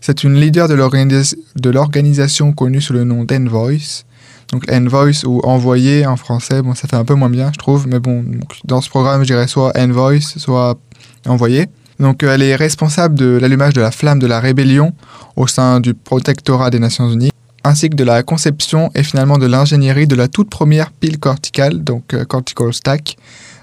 c'est 0.01 0.25
une 0.25 0.35
leader 0.35 0.69
de 0.69 1.71
l'organisation 1.71 2.53
connue 2.53 2.81
sous 2.81 2.93
le 2.93 3.05
nom 3.05 3.25
d'Envoice. 3.25 4.05
Donc 4.53 4.71
Envoice 4.71 5.25
ou 5.25 5.41
envoyé 5.41 6.07
en 6.07 6.17
français, 6.17 6.63
bon 6.63 6.75
ça 6.75 6.87
fait 6.87 6.97
un 6.97 7.05
peu 7.05 7.15
moins 7.15 7.31
bien 7.31 7.51
je 7.53 7.59
trouve, 7.59 7.89
mais 7.89 7.99
bon 7.99 8.25
dans 8.65 8.81
ce 8.81 8.89
programme 8.89 9.23
je 9.23 9.27
dirais 9.27 9.49
soit 9.49 9.77
Envoice, 9.77 10.39
soit 10.39 10.79
envoyé. 11.27 11.67
Donc 11.99 12.23
elle 12.23 12.43
est 12.43 12.55
responsable 12.55 13.17
de 13.17 13.39
l'allumage 13.41 13.73
de 13.73 13.81
la 13.81 13.91
flamme 13.91 14.19
de 14.19 14.27
la 14.27 14.39
rébellion 14.39 14.93
au 15.35 15.47
sein 15.47 15.81
du 15.81 15.95
protectorat 15.95 16.71
des 16.71 16.79
Nations 16.79 17.11
Unies 17.11 17.31
ainsi 17.67 17.91
que 17.91 17.97
de 17.97 18.05
la 18.05 18.23
conception 18.23 18.91
et 18.95 19.03
finalement 19.03 19.39
de 19.39 19.47
l'ingénierie 19.47 20.07
de 20.07 20.15
la 20.15 20.29
toute 20.29 20.49
première 20.49 20.91
pile 20.93 21.19
corticale, 21.19 21.83
donc 21.83 22.15
euh, 22.15 22.25
cortical 22.25 22.73
stack, 22.73 23.17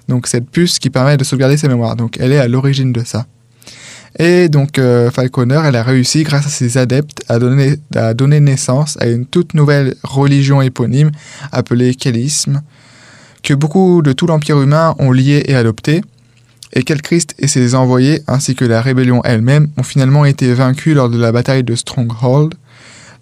donc 0.08 0.28
cette 0.28 0.50
puce 0.50 0.80
qui 0.80 0.90
permet 0.90 1.18
de 1.18 1.24
sauvegarder 1.24 1.58
ses 1.58 1.68
mémoires. 1.68 1.96
Donc 1.96 2.18
elle 2.20 2.32
est 2.32 2.40
à 2.40 2.48
l'origine 2.48 2.92
de 2.92 3.04
ça. 3.04 3.26
Et 4.20 4.50
donc 4.50 4.78
euh, 4.78 5.10
Falconer, 5.10 5.62
elle 5.66 5.76
a 5.76 5.84
réussi, 5.84 6.24
grâce 6.24 6.46
à 6.46 6.50
ses 6.50 6.78
adeptes, 6.78 7.24
à 7.30 7.40
donner, 7.40 8.40
naissance 8.40 8.98
à 9.00 9.08
une 9.08 9.26
toute 9.26 9.54
nouvelle 9.54 9.96
religion 10.04 10.62
éponyme 10.62 11.12
appelée 11.52 11.96
Kélisme, 11.96 12.62
que 13.42 13.54
beaucoup 13.54 14.02
de 14.02 14.14
tout 14.14 14.28
l'Empire 14.28 14.62
humain 14.62 14.96
ont 15.00 15.12
lié 15.12 15.44
et 15.48 15.56
adopté. 15.56 16.02
Et 16.76 16.84
Christ 16.84 17.36
et 17.38 17.48
ses 17.48 17.76
envoyés, 17.76 18.22
ainsi 18.28 18.56
que 18.56 18.66
la 18.66 18.82
rébellion 18.82 19.22
elle-même, 19.24 19.68
ont 19.78 19.84
finalement 19.84 20.26
été 20.26 20.54
vaincus 20.54 20.96
lors 20.96 21.10
de 21.10 21.20
la 21.20 21.32
bataille 21.32 21.64
de 21.64 21.76
Stronghold, 21.76 22.56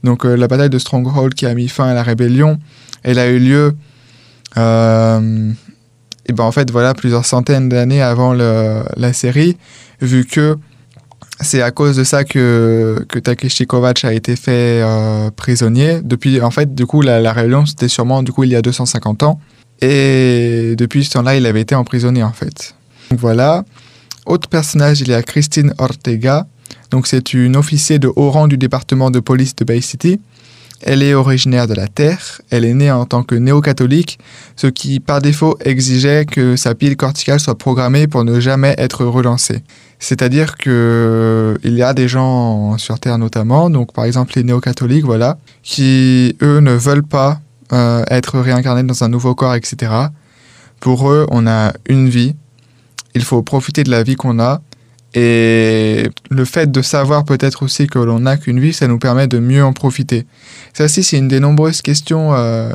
donc 0.03 0.25
euh, 0.25 0.35
la 0.35 0.47
bataille 0.47 0.69
de 0.69 0.79
Stronghold 0.79 1.33
qui 1.33 1.45
a 1.45 1.53
mis 1.53 1.67
fin 1.67 1.87
à 1.87 1.93
la 1.93 2.03
rébellion, 2.03 2.59
elle 3.03 3.19
a 3.19 3.27
eu 3.27 3.39
lieu 3.39 3.75
euh, 4.57 5.51
et 6.25 6.33
ben 6.33 6.43
en 6.43 6.51
fait 6.51 6.69
voilà 6.71 6.93
plusieurs 6.93 7.25
centaines 7.25 7.69
d'années 7.69 8.01
avant 8.01 8.33
la 8.33 9.13
série, 9.13 9.57
vu 10.01 10.25
que 10.25 10.57
c'est 11.41 11.61
à 11.61 11.71
cause 11.71 11.97
de 11.97 12.03
ça 12.03 12.23
que, 12.23 13.03
que 13.09 13.19
Takeshi 13.19 13.65
Kovacs 13.65 14.05
a 14.05 14.13
été 14.13 14.35
fait 14.35 14.81
euh, 14.83 15.31
prisonnier. 15.31 16.01
Depuis, 16.03 16.41
en 16.41 16.51
fait, 16.51 16.73
du 16.73 16.85
coup, 16.85 17.01
la, 17.01 17.33
rébellion, 17.33 17.65
c'était 17.65 17.87
sûrement, 17.87 18.23
du 18.23 18.31
coup, 18.31 18.43
il 18.43 18.51
y 18.51 18.55
a 18.55 18.61
250 18.61 19.23
ans. 19.23 19.39
Et 19.81 20.75
depuis 20.77 21.03
ce 21.03 21.11
temps-là, 21.11 21.35
il 21.35 21.45
avait 21.45 21.61
été 21.61 21.75
emprisonné, 21.75 22.23
en 22.23 22.31
fait. 22.31 22.75
Donc 23.09 23.19
voilà. 23.19 23.63
Autre 24.25 24.47
personnage, 24.47 25.01
il 25.01 25.07
y 25.07 25.13
a 25.13 25.23
Christine 25.23 25.73
Ortega, 25.79 26.45
Donc 26.91 27.07
c'est 27.07 27.33
une 27.33 27.55
officier 27.55 27.99
de 27.99 28.11
haut 28.15 28.29
rang 28.29 28.47
du 28.47 28.57
département 28.57 29.09
de 29.09 29.19
police 29.19 29.55
de 29.55 29.65
Bay 29.65 29.81
City. 29.81 30.19
Elle 30.83 31.03
est 31.03 31.13
originaire 31.13 31.67
de 31.67 31.75
la 31.75 31.87
Terre, 31.87 32.41
elle 32.49 32.65
est 32.65 32.73
née 32.73 32.91
en 32.91 33.05
tant 33.05 33.21
que 33.21 33.35
néo-catholique, 33.35 34.17
ce 34.55 34.65
qui 34.65 34.99
par 34.99 35.21
défaut 35.21 35.55
exigeait 35.63 36.25
que 36.25 36.55
sa 36.55 36.73
pile 36.73 36.97
corticale 36.97 37.39
soit 37.39 37.57
programmée 37.57 38.07
pour 38.07 38.23
ne 38.23 38.39
jamais 38.39 38.73
être 38.79 39.05
relancée. 39.05 39.61
C'est-à-dire 39.99 40.57
que 40.57 41.59
il 41.63 41.75
y 41.75 41.83
a 41.83 41.93
des 41.93 42.07
gens 42.07 42.79
sur 42.79 42.99
Terre 42.99 43.19
notamment, 43.19 43.69
donc 43.69 43.93
par 43.93 44.05
exemple 44.05 44.33
les 44.35 44.43
néo-catholiques, 44.43 45.05
voilà, 45.05 45.37
qui 45.61 46.35
eux 46.41 46.59
ne 46.59 46.73
veulent 46.73 47.03
pas 47.03 47.39
euh, 47.73 48.03
être 48.09 48.39
réincarnés 48.39 48.83
dans 48.83 49.03
un 49.03 49.07
nouveau 49.07 49.35
corps, 49.35 49.53
etc. 49.53 49.93
Pour 50.79 51.11
eux, 51.11 51.27
on 51.29 51.45
a 51.45 51.73
une 51.87 52.09
vie, 52.09 52.35
il 53.13 53.23
faut 53.23 53.43
profiter 53.43 53.83
de 53.83 53.91
la 53.91 54.01
vie 54.01 54.15
qu'on 54.15 54.39
a, 54.39 54.61
et 55.13 56.09
le 56.29 56.45
fait 56.45 56.71
de 56.71 56.81
savoir 56.81 57.25
peut-être 57.25 57.63
aussi 57.63 57.87
que 57.87 57.99
l'on 57.99 58.19
n'a 58.19 58.37
qu'une 58.37 58.59
vie, 58.59 58.73
ça 58.73 58.87
nous 58.87 58.99
permet 58.99 59.27
de 59.27 59.39
mieux 59.39 59.63
en 59.63 59.73
profiter. 59.73 60.25
Ça 60.73 60.85
aussi, 60.85 61.03
c'est 61.03 61.17
une 61.17 61.27
des 61.27 61.41
nombreuses 61.41 61.81
questions 61.81 62.33
euh, 62.33 62.73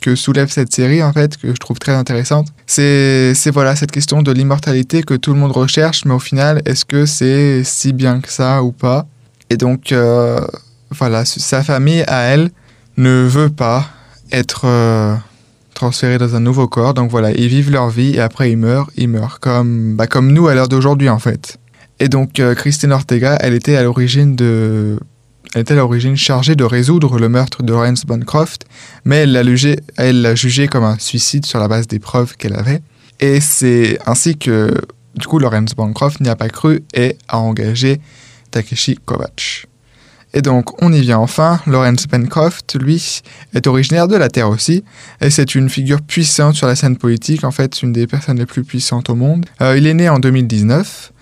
que 0.00 0.14
soulève 0.14 0.48
cette 0.48 0.72
série, 0.72 1.02
en 1.02 1.12
fait, 1.12 1.36
que 1.36 1.48
je 1.48 1.56
trouve 1.56 1.78
très 1.78 1.92
intéressante. 1.92 2.48
C'est 2.66 3.34
voilà 3.52 3.76
cette 3.76 3.92
question 3.92 4.22
de 4.22 4.32
l'immortalité 4.32 5.02
que 5.02 5.14
tout 5.14 5.34
le 5.34 5.38
monde 5.38 5.52
recherche, 5.52 6.04
mais 6.06 6.14
au 6.14 6.18
final, 6.18 6.62
est-ce 6.64 6.84
que 6.86 7.04
c'est 7.04 7.62
si 7.64 7.92
bien 7.92 8.20
que 8.20 8.30
ça 8.30 8.62
ou 8.62 8.72
pas? 8.72 9.06
Et 9.50 9.56
donc, 9.56 9.92
euh, 9.92 10.40
voilà, 10.90 11.24
sa 11.24 11.62
famille, 11.62 12.04
à 12.06 12.22
elle, 12.22 12.50
ne 12.96 13.24
veut 13.24 13.50
pas 13.50 13.86
être 14.32 14.62
euh, 14.64 15.14
transférée 15.80 16.18
dans 16.18 16.36
un 16.36 16.40
nouveau 16.40 16.68
corps. 16.68 16.92
Donc 16.92 17.10
voilà, 17.10 17.30
ils 17.32 17.48
vivent 17.48 17.70
leur 17.70 17.88
vie 17.88 18.14
et 18.14 18.20
après 18.20 18.50
ils 18.50 18.56
meurent, 18.58 18.90
ils 18.96 19.08
meurent. 19.08 19.40
Comme, 19.40 19.96
bah, 19.96 20.06
comme 20.06 20.30
nous 20.30 20.46
à 20.46 20.54
l'heure 20.54 20.68
d'aujourd'hui, 20.68 21.08
en 21.08 21.18
fait. 21.18 21.58
Et 22.00 22.08
donc, 22.08 22.38
euh, 22.38 22.54
Christine 22.54 22.92
Ortega, 22.92 23.38
elle 23.40 23.54
était 23.54 23.76
à 23.76 23.82
l'origine 23.82 24.36
de 24.36 24.98
elle 25.54 25.62
était 25.62 25.72
à 25.72 25.78
l'origine 25.78 26.16
chargée 26.16 26.54
de 26.54 26.64
résoudre 26.64 27.18
le 27.18 27.28
meurtre 27.28 27.62
de 27.62 27.72
Lawrence 27.72 28.04
Bancroft, 28.04 28.66
mais 29.04 29.16
elle 29.16 29.32
l'a 29.32 29.42
jugé, 29.42 29.80
jugé 30.34 30.68
comme 30.68 30.84
un 30.84 30.98
suicide 30.98 31.44
sur 31.44 31.58
la 31.58 31.66
base 31.66 31.88
des 31.88 31.98
preuves 31.98 32.36
qu'elle 32.36 32.54
avait. 32.54 32.82
Et 33.18 33.40
c'est 33.40 33.98
ainsi 34.06 34.36
que, 34.36 34.72
du 35.16 35.26
coup, 35.26 35.38
Lawrence 35.40 35.74
Bancroft 35.74 36.20
n'y 36.20 36.28
a 36.28 36.36
pas 36.36 36.50
cru 36.50 36.84
et 36.94 37.16
a 37.26 37.38
engagé 37.38 38.00
Takeshi 38.52 38.96
Kovacs. 39.04 39.66
Et 40.32 40.42
donc, 40.42 40.80
on 40.82 40.92
y 40.92 41.00
vient 41.00 41.18
enfin. 41.18 41.60
Lawrence 41.66 42.06
Bancroft, 42.06 42.76
lui, 42.80 43.22
est 43.54 43.66
originaire 43.66 44.06
de 44.08 44.16
la 44.16 44.28
Terre 44.28 44.48
aussi, 44.48 44.84
et 45.20 45.30
c'est 45.30 45.54
une 45.54 45.68
figure 45.68 46.02
puissante 46.02 46.54
sur 46.54 46.66
la 46.66 46.76
scène 46.76 46.96
politique, 46.96 47.44
en 47.44 47.50
fait, 47.50 47.82
une 47.82 47.92
des 47.92 48.06
personnes 48.06 48.38
les 48.38 48.46
plus 48.46 48.64
puissantes 48.64 49.10
au 49.10 49.14
monde. 49.14 49.46
Euh, 49.60 49.76
il 49.76 49.86
est 49.86 49.94
né 49.94 50.08
en 50.08 50.18
2019 50.18 51.12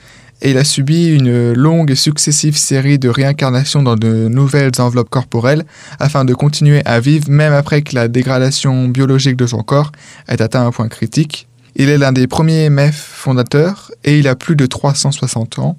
et 0.41 0.50
il 0.53 0.59
a 0.59 0.65
subi 0.65 1.09
une 1.09 1.53
longue 1.53 1.91
et 1.91 1.97
successive 1.97 2.57
série 2.57 2.99
de 2.99 3.09
réincarnations 3.09 3.83
dans 3.83 3.97
de 3.97 4.29
nouvelles 4.29 4.71
enveloppes 4.79 5.11
corporelles 5.11 5.65
afin 5.99 6.25
de 6.25 6.33
continuer 6.33 6.81
à 6.85 7.00
vivre 7.00 7.29
même 7.29 7.53
après 7.53 7.83
que 7.83 7.95
la 7.95 8.07
dégradation 8.07 8.88
biologique 8.88 9.37
de 9.37 9.47
son 9.47 9.62
corps 9.62 9.91
ait 10.29 10.41
atteint 10.41 10.65
un 10.65 10.71
point 10.71 10.88
critique. 10.88 11.49
Il 11.75 11.88
est 11.88 11.99
l'un 11.99 12.12
des 12.12 12.27
premiers 12.27 12.71
MEF 12.71 12.97
fondateurs 12.97 13.91
et 14.05 14.19
il 14.19 14.29
a 14.29 14.37
plus 14.37 14.57
de 14.57 14.67
360 14.67 15.59
ans, 15.59 15.77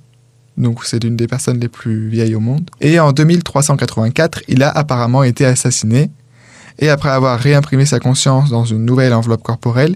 donc 0.59 0.85
c'est 0.85 1.03
l'une 1.03 1.15
des 1.15 1.27
personnes 1.27 1.59
les 1.59 1.69
plus 1.69 2.09
vieilles 2.09 2.35
au 2.35 2.39
monde. 2.39 2.69
Et 2.81 2.99
en 2.99 3.11
2384, 3.11 4.43
il 4.47 4.61
a 4.61 4.69
apparemment 4.69 5.23
été 5.23 5.45
assassiné, 5.45 6.11
et 6.77 6.89
après 6.89 7.09
avoir 7.09 7.39
réimprimé 7.39 7.85
sa 7.85 7.99
conscience 7.99 8.49
dans 8.49 8.65
une 8.65 8.85
nouvelle 8.85 9.13
enveloppe 9.13 9.43
corporelle, 9.43 9.95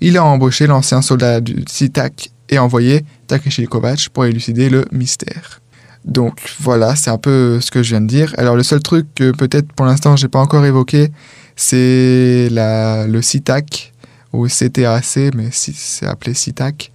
il 0.00 0.16
a 0.16 0.24
embauché 0.24 0.66
l'ancien 0.66 1.02
soldat 1.02 1.40
du 1.40 1.64
SITAC 1.68 2.30
et 2.48 2.58
envoyé 2.58 3.04
Takeshi 3.26 3.66
pour 4.12 4.24
élucider 4.24 4.70
le 4.70 4.84
mystère. 4.92 5.60
Donc 6.04 6.40
voilà, 6.60 6.96
c'est 6.96 7.10
un 7.10 7.18
peu 7.18 7.60
ce 7.60 7.70
que 7.70 7.82
je 7.82 7.90
viens 7.90 8.00
de 8.00 8.06
dire. 8.06 8.34
Alors 8.38 8.56
le 8.56 8.62
seul 8.62 8.80
truc 8.80 9.06
que 9.14 9.30
peut-être 9.32 9.72
pour 9.72 9.84
l'instant 9.86 10.16
j'ai 10.16 10.28
pas 10.28 10.38
encore 10.38 10.64
évoqué, 10.64 11.10
c'est 11.56 12.48
le 12.50 13.20
CITAC 13.20 13.92
ou 14.32 14.46
CTAC, 14.46 15.34
mais 15.34 15.48
c'est 15.52 16.06
appelé 16.06 16.34
CITAC. 16.34 16.92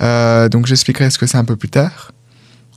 Euh, 0.00 0.48
donc 0.48 0.66
j'expliquerai 0.66 1.10
ce 1.10 1.18
que 1.18 1.26
c'est 1.26 1.38
un 1.38 1.44
peu 1.44 1.56
plus 1.56 1.68
tard. 1.68 2.12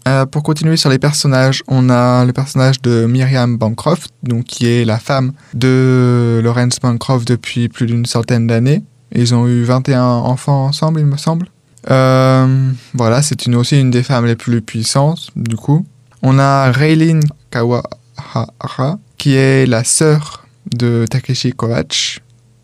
Euh, 0.07 0.27
pour 0.27 0.43
continuer 0.43 0.77
sur 0.77 0.89
les 0.89 0.99
personnages, 0.99 1.63
on 1.67 1.89
a 1.89 2.25
le 2.25 2.31
personnage 2.31 2.79
de 2.81 3.07
Miriam 3.07 3.57
Bancroft, 3.57 4.11
donc 4.21 4.43
qui 4.45 4.67
est 4.67 4.85
la 4.85 4.99
femme 4.99 5.33
de 5.55 6.39
Lawrence 6.43 6.79
Bancroft 6.79 7.27
depuis 7.27 7.69
plus 7.69 7.87
d'une 7.87 8.05
centaine 8.05 8.45
d'années. 8.45 8.83
Ils 9.13 9.33
ont 9.33 9.47
eu 9.47 9.63
21 9.63 10.03
enfants 10.03 10.65
ensemble, 10.65 10.99
il 10.99 11.07
me 11.07 11.17
semble. 11.17 11.47
Euh, 11.89 12.71
voilà, 12.93 13.23
c'est 13.23 13.47
une, 13.47 13.55
aussi 13.55 13.79
une 13.79 13.89
des 13.89 14.03
femmes 14.03 14.25
les 14.27 14.35
plus 14.35 14.61
puissantes, 14.61 15.29
du 15.35 15.55
coup. 15.55 15.85
On 16.21 16.37
a 16.37 16.71
Raylin 16.71 17.21
Kawahara, 17.49 18.99
qui 19.17 19.33
est 19.35 19.65
la 19.65 19.83
sœur 19.83 20.45
de 20.71 21.05
Takeshi 21.09 21.51
Kovacs. 21.53 22.21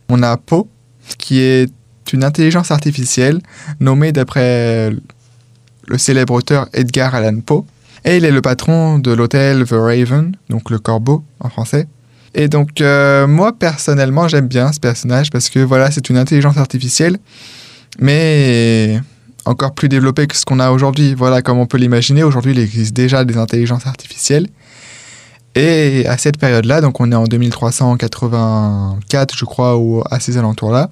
On 0.10 0.21
a 0.21 0.38
Po, 0.38 0.67
qui 1.17 1.39
est 1.39 1.71
une 2.13 2.24
intelligence 2.24 2.71
artificielle 2.71 3.39
nommée 3.79 4.12
d'après 4.12 4.91
le 5.91 5.98
célèbre 5.98 6.33
auteur 6.33 6.67
Edgar 6.74 7.13
Allan 7.13 7.39
Poe. 7.41 7.65
Et 8.05 8.17
il 8.17 8.25
est 8.25 8.31
le 8.31 8.41
patron 8.41 8.98
de 8.98 9.12
l'hôtel 9.12 9.65
The 9.65 9.74
Raven, 9.74 10.36
donc 10.50 10.71
le 10.71 10.79
corbeau 10.79 11.24
en 11.39 11.50
français. 11.50 11.88
Et 12.33 12.48
donc, 12.48 12.81
euh, 12.81 13.27
moi 13.27 13.53
personnellement, 13.53 14.27
j'aime 14.27 14.48
bien 14.48 14.71
ce 14.71 14.79
personnage 14.79 15.29
parce 15.29 15.50
que 15.50 15.60
voilà, 15.60 15.91
c'est 15.91 16.10
une 16.10 16.17
intelligence 16.17 16.57
artificielle, 16.57 17.17
mais 18.00 19.00
encore 19.45 19.74
plus 19.74 19.89
développée 19.89 20.27
que 20.27 20.36
ce 20.36 20.45
qu'on 20.45 20.60
a 20.60 20.71
aujourd'hui. 20.71 21.13
Voilà, 21.13 21.41
comme 21.41 21.60
on 21.60 21.67
peut 21.67 21.77
l'imaginer, 21.77 22.24
aujourd'hui, 22.24 22.53
il 22.53 22.60
existe 22.60 22.95
déjà 22.95 23.25
des 23.25 23.38
intelligences 23.38 23.86
artificielles. 23.86 24.48
Et 25.53 26.05
à 26.07 26.17
cette 26.17 26.38
période-là, 26.38 26.79
donc 26.79 27.01
on 27.01 27.12
est 27.12 27.15
en 27.15 27.25
2384, 27.25 29.38
je 29.38 29.45
crois, 29.45 29.77
ou 29.77 30.01
à 30.10 30.21
ces 30.21 30.38
alentours-là. 30.38 30.89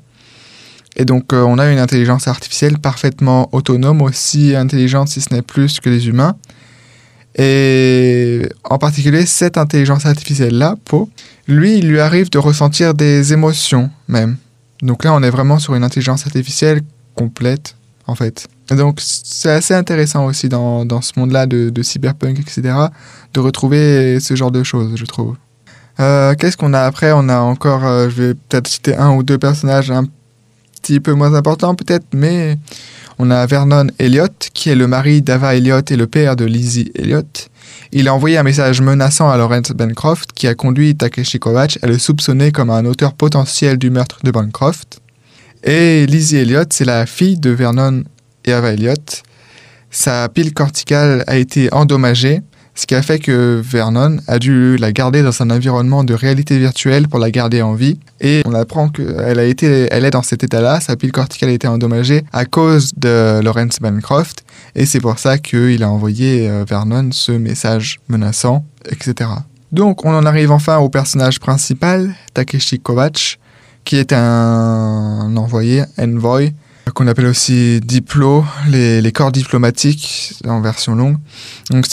Et 0.96 1.06
donc, 1.06 1.34
euh, 1.34 1.42
on 1.44 1.58
a 1.58 1.72
une 1.72 1.80
intelligence 1.80 2.28
artificielle 2.28 2.78
parfaitement 2.80 3.50
autonome, 3.52 4.02
aussi 4.02 4.56
intelligente, 4.56 5.08
si 5.08 5.22
ce 5.22 5.34
n'est 5.34 5.42
plus, 5.42 5.80
que 5.80 5.90
les 5.90 6.08
humains. 6.08 6.36
Et 7.36 8.42
en 8.64 8.78
particulier, 8.78 9.26
cette 9.26 9.58
intelligence 9.58 10.06
artificielle-là, 10.06 10.76
Po, 10.86 11.10
lui, 11.48 11.78
il 11.78 11.88
lui 11.88 12.00
arrive 12.00 12.30
de 12.30 12.38
ressentir 12.38 12.94
des 12.94 13.34
émotions 13.34 13.90
même. 14.08 14.38
Donc 14.82 15.04
là, 15.04 15.14
on 15.14 15.22
est 15.24 15.30
vraiment 15.30 15.60
sur 15.60 15.76
une 15.76 15.84
intelligence 15.84 16.26
artificielle 16.26 16.82
complète, 17.16 17.76
en 18.08 18.16
fait. 18.16 18.48
Donc, 18.70 19.00
c'est 19.02 19.52
assez 19.52 19.74
intéressant 19.74 20.26
aussi 20.26 20.48
dans, 20.50 21.02
ce 21.02 21.12
monde-là 21.18 21.46
de, 21.48 21.82
cyberpunk, 21.82 22.40
etc., 22.40 22.62
de 23.34 23.40
retrouver 23.40 24.20
ce 24.20 24.36
genre 24.36 24.52
de 24.52 24.64
choses, 24.64 24.96
je 24.96 25.06
trouve. 25.06 25.36
Euh, 26.00 26.34
Qu'est-ce 26.36 26.56
qu'on 26.56 26.74
a 26.74 26.82
après? 26.82 27.12
On 27.12 27.28
a 27.30 27.40
encore, 27.40 27.86
euh, 27.86 28.10
je 28.10 28.22
vais 28.22 28.34
peut-être 28.34 28.68
citer 28.68 28.96
un 28.96 29.16
ou 29.16 29.24
deux 29.24 29.38
personnages 29.38 29.92
un 29.92 30.06
petit 30.82 31.00
peu 31.00 31.14
moins 31.14 31.34
importants, 31.34 31.76
peut-être, 31.76 32.06
mais 32.14 32.58
on 33.18 33.32
a 33.32 33.46
Vernon 33.46 33.88
Elliott, 34.00 34.50
qui 34.54 34.70
est 34.70 34.76
le 34.76 34.88
mari 34.88 35.22
d'Ava 35.22 35.56
Elliott 35.56 35.92
et 35.92 35.98
le 35.98 36.08
père 36.08 36.36
de 36.36 36.46
Lizzie 36.46 36.92
Elliott. 36.96 37.50
Il 37.92 38.08
a 38.08 38.14
envoyé 38.14 38.38
un 38.38 38.44
message 38.44 38.82
menaçant 38.82 39.30
à 39.30 39.38
Lawrence 39.38 39.72
Bancroft 39.72 40.32
qui 40.34 40.48
a 40.48 40.56
conduit 40.56 40.96
Takeshi 40.96 41.40
Kovacs 41.40 41.80
à 41.82 41.88
le 41.88 41.98
soupçonner 41.98 42.52
comme 42.52 42.70
un 42.70 42.86
auteur 42.86 43.14
potentiel 43.14 43.78
du 43.78 43.90
meurtre 43.90 44.20
de 44.24 44.32
Bancroft. 44.32 45.02
Et 45.64 46.06
Lizzie 46.06 46.38
Elliott, 46.38 46.72
c'est 46.72 46.86
la 46.86 47.06
fille 47.06 47.38
de 47.38 47.50
Vernon 47.50 48.04
et 48.46 48.54
Ava 48.54 48.74
Elliott. 48.74 49.24
Sa 49.92 50.30
pile 50.30 50.54
corticale 50.54 51.24
a 51.28 51.38
été 51.38 51.74
endommagée 51.74 52.42
ce 52.80 52.88
qui 52.88 52.96
a 52.96 53.02
fait 53.02 53.20
que 53.20 53.62
Vernon 53.62 54.20
a 54.28 54.40
dû 54.40 54.78
la 54.78 54.94
garder 54.94 55.22
dans 55.22 55.42
un 55.42 55.50
environnement 55.50 56.06
de 56.06 56.14
réalité 56.14 56.58
virtuelle 56.58 57.10
pour 57.10 57.20
la 57.20 57.30
garder 57.30 57.62
en 57.62 57.74
vie. 57.74 58.00
Et 58.22 58.42
on 58.46 58.54
apprend 58.54 58.88
qu'elle 58.88 59.38
a 59.38 59.44
été, 59.44 59.90
elle 59.92 60.06
est 60.06 60.12
dans 60.12 60.22
cet 60.22 60.46
état-là, 60.46 60.80
sa 60.80 60.96
pile 60.96 61.12
corticale 61.12 61.50
a 61.50 61.52
été 61.52 61.68
endommagée 61.68 62.24
à 62.32 62.46
cause 62.46 62.94
de 62.96 63.42
Lawrence 63.44 63.80
Bancroft, 63.82 64.46
et 64.76 64.86
c'est 64.86 65.02
pour 65.02 65.20
ça 65.20 65.38
qu'il 65.38 65.84
a 65.84 65.90
envoyé 65.90 66.50
euh, 66.50 66.64
Vernon 66.66 67.10
ce 67.12 67.34
message 67.34 68.00
menaçant, 68.08 68.64
etc. 68.90 69.30
Donc 69.74 70.06
on 70.06 70.14
en 70.14 70.26
arrive 70.26 70.52
enfin 70.52 70.78
au 70.78 70.88
personnage 70.88 71.42
principal, 71.42 72.16
Takeshi 72.34 72.80
Kovacs, 72.80 73.40
qui 73.84 73.98
est 73.98 74.14
un 74.14 75.36
envoyé, 75.36 75.84
envoy, 75.98 76.54
qu'on 76.94 77.08
appelle 77.08 77.28
aussi 77.28 77.80
diplo, 77.82 78.46
les, 78.70 79.02
les, 79.02 79.12
corps 79.12 79.32
diplomatiques 79.32 80.34
en 80.48 80.62
version 80.62 80.96
longue. 80.96 81.18
Donc, 81.70 81.86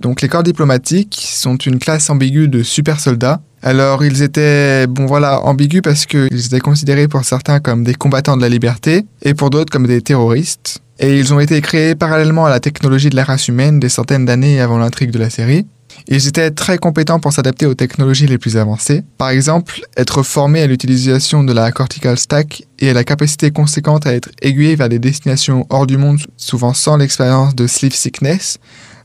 donc 0.00 0.22
les 0.22 0.28
corps 0.28 0.42
diplomatiques 0.42 1.28
sont 1.32 1.56
une 1.56 1.78
classe 1.78 2.10
ambiguë 2.10 2.48
de 2.48 2.62
super 2.62 3.00
soldats. 3.00 3.40
Alors 3.62 4.04
ils 4.04 4.22
étaient, 4.22 4.86
bon 4.86 5.06
voilà, 5.06 5.40
ambigus 5.40 5.82
parce 5.82 6.06
qu'ils 6.06 6.46
étaient 6.46 6.60
considérés 6.60 7.08
pour 7.08 7.24
certains 7.24 7.58
comme 7.58 7.84
des 7.84 7.94
combattants 7.94 8.36
de 8.36 8.42
la 8.42 8.48
liberté 8.48 9.06
et 9.22 9.34
pour 9.34 9.50
d'autres 9.50 9.72
comme 9.72 9.86
des 9.86 10.02
terroristes. 10.02 10.80
Et 10.98 11.18
ils 11.18 11.34
ont 11.34 11.40
été 11.40 11.60
créés 11.60 11.94
parallèlement 11.94 12.46
à 12.46 12.50
la 12.50 12.60
technologie 12.60 13.10
de 13.10 13.16
la 13.16 13.24
race 13.24 13.48
humaine 13.48 13.80
des 13.80 13.88
centaines 13.88 14.24
d'années 14.24 14.60
avant 14.60 14.78
l'intrigue 14.78 15.10
de 15.10 15.18
la 15.18 15.30
série. 15.30 15.66
Ils 16.08 16.26
étaient 16.28 16.50
très 16.50 16.78
compétents 16.78 17.20
pour 17.20 17.32
s'adapter 17.32 17.66
aux 17.66 17.74
technologies 17.74 18.26
les 18.26 18.38
plus 18.38 18.56
avancées. 18.56 19.02
Par 19.18 19.30
exemple, 19.30 19.80
être 19.96 20.22
formés 20.22 20.62
à 20.62 20.66
l'utilisation 20.66 21.44
de 21.44 21.52
la 21.52 21.72
cortical 21.72 22.18
stack 22.18 22.64
et 22.78 22.90
à 22.90 22.92
la 22.92 23.04
capacité 23.04 23.50
conséquente 23.50 24.06
à 24.06 24.14
être 24.14 24.30
aiguillés 24.42 24.76
vers 24.76 24.88
des 24.88 24.98
destinations 24.98 25.66
hors 25.70 25.86
du 25.86 25.96
monde, 25.96 26.18
souvent 26.36 26.74
sans 26.74 26.96
l'expérience 26.96 27.54
de 27.54 27.66
sleep 27.66 27.92
sickness. 27.92 28.58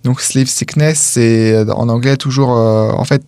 Donc 0.03 0.21
sleep 0.21 0.47
sickness, 0.47 0.99
c'est 0.99 1.57
en 1.69 1.89
anglais 1.89 2.17
toujours, 2.17 2.49
en 2.49 3.03
fait, 3.05 3.23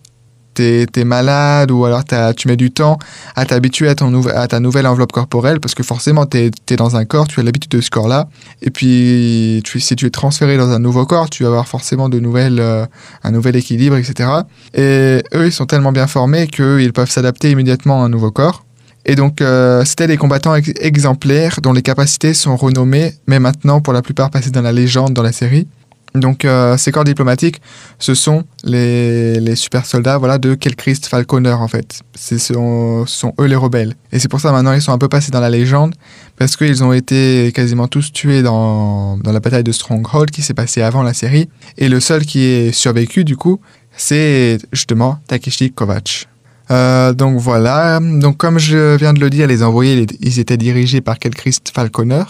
t'es 0.54 0.86
es 0.94 1.04
malade 1.04 1.70
ou 1.70 1.84
alors 1.84 2.02
tu 2.36 2.48
mets 2.48 2.56
du 2.56 2.70
temps 2.70 2.98
à 3.36 3.44
t'habituer 3.44 3.88
à, 3.88 3.94
ta 3.94 4.60
nouvelle 4.60 4.86
enveloppe 4.86 5.12
corporelle 5.12 5.60
parce 5.60 5.74
que 5.74 5.82
forcément 5.82 6.26
tu 6.26 6.38
es, 6.38 6.76
dans 6.76 6.96
un 6.96 7.04
corps, 7.04 7.28
tu 7.28 7.40
as 7.40 7.42
l'habitude 7.42 7.70
de 7.70 7.80
ce 7.80 7.90
corps-là. 7.90 8.28
Et 8.62 8.70
puis 8.70 9.62
si 9.64 9.96
tu 9.96 10.06
es 10.06 10.10
transféré 10.10 10.56
dans 10.56 10.70
un 10.70 10.78
nouveau 10.78 11.06
corps, 11.06 11.30
tu 11.30 11.42
vas 11.42 11.50
avoir 11.50 11.68
forcément 11.68 12.08
de 12.08 12.20
nouvelles, 12.20 12.60
euh, 12.60 12.86
un 13.22 13.30
nouvel 13.30 13.56
équilibre, 13.56 13.96
etc. 13.96 14.30
Et 14.74 15.22
eux, 15.34 15.46
ils 15.46 15.52
sont 15.52 15.66
tellement 15.66 15.92
bien 15.92 16.06
formés 16.06 16.46
qu'ils 16.46 16.92
peuvent 16.92 17.10
s'adapter 17.10 17.50
immédiatement 17.50 18.02
à 18.02 18.06
un 18.06 18.08
nouveau 18.08 18.30
corps. 18.30 18.64
Et 19.06 19.16
donc, 19.16 19.42
euh, 19.42 19.84
c'était 19.84 20.06
des 20.06 20.16
combattants 20.16 20.54
exemplaires 20.54 21.60
dont 21.62 21.72
les 21.72 21.82
capacités 21.82 22.32
sont 22.32 22.56
renommées, 22.56 23.12
mais 23.26 23.38
maintenant, 23.38 23.80
pour 23.80 23.92
la 23.92 24.00
plupart, 24.00 24.30
passées 24.30 24.50
dans 24.50 24.62
la 24.62 24.72
légende 24.72 25.12
dans 25.12 25.22
la 25.22 25.32
série. 25.32 25.68
Donc 26.14 26.44
euh, 26.44 26.76
ces 26.76 26.92
corps 26.92 27.02
diplomatiques, 27.02 27.60
ce 27.98 28.14
sont 28.14 28.44
les, 28.62 29.56
super 29.56 29.84
soldats 29.84 30.16
voilà, 30.16 30.38
de 30.38 30.54
Kelchrist 30.54 31.06
Falconer 31.06 31.52
en 31.52 31.66
fait. 31.66 32.02
Ce 32.14 32.38
sont, 32.38 33.04
sont, 33.06 33.34
eux 33.40 33.46
les 33.46 33.56
rebelles. 33.56 33.94
Et 34.12 34.20
c'est 34.20 34.28
pour 34.28 34.40
ça 34.40 34.52
maintenant 34.52 34.72
ils 34.72 34.82
sont 34.82 34.92
un 34.92 34.98
peu 34.98 35.08
passés 35.08 35.32
dans 35.32 35.40
la 35.40 35.50
légende, 35.50 35.94
parce 36.38 36.56
qu'ils 36.56 36.84
ont 36.84 36.92
été 36.92 37.50
quasiment 37.52 37.88
tous 37.88 38.12
tués 38.12 38.42
dans, 38.42 39.18
dans 39.18 39.32
la 39.32 39.40
bataille 39.40 39.64
de 39.64 39.72
Stronghold 39.72 40.30
qui 40.30 40.42
s'est 40.42 40.54
passée 40.54 40.82
avant 40.82 41.02
la 41.02 41.14
série. 41.14 41.48
Et 41.78 41.88
le 41.88 41.98
seul 41.98 42.24
qui 42.24 42.44
est 42.44 42.70
survécu 42.70 43.24
du 43.24 43.36
coup, 43.36 43.60
c'est 43.96 44.58
justement 44.72 45.18
Takeshi 45.26 45.72
Kovacs. 45.72 46.28
Euh, 46.70 47.12
donc 47.12 47.38
voilà, 47.38 47.98
donc 48.00 48.36
comme 48.36 48.58
je 48.58 48.96
viens 48.96 49.12
de 49.12 49.20
le 49.20 49.30
dire, 49.30 49.46
les 49.46 49.62
envoyés, 49.62 50.06
ils 50.20 50.38
étaient 50.38 50.56
dirigés 50.56 51.00
par 51.00 51.18
Kelchrist 51.18 51.72
Falconer. 51.74 52.24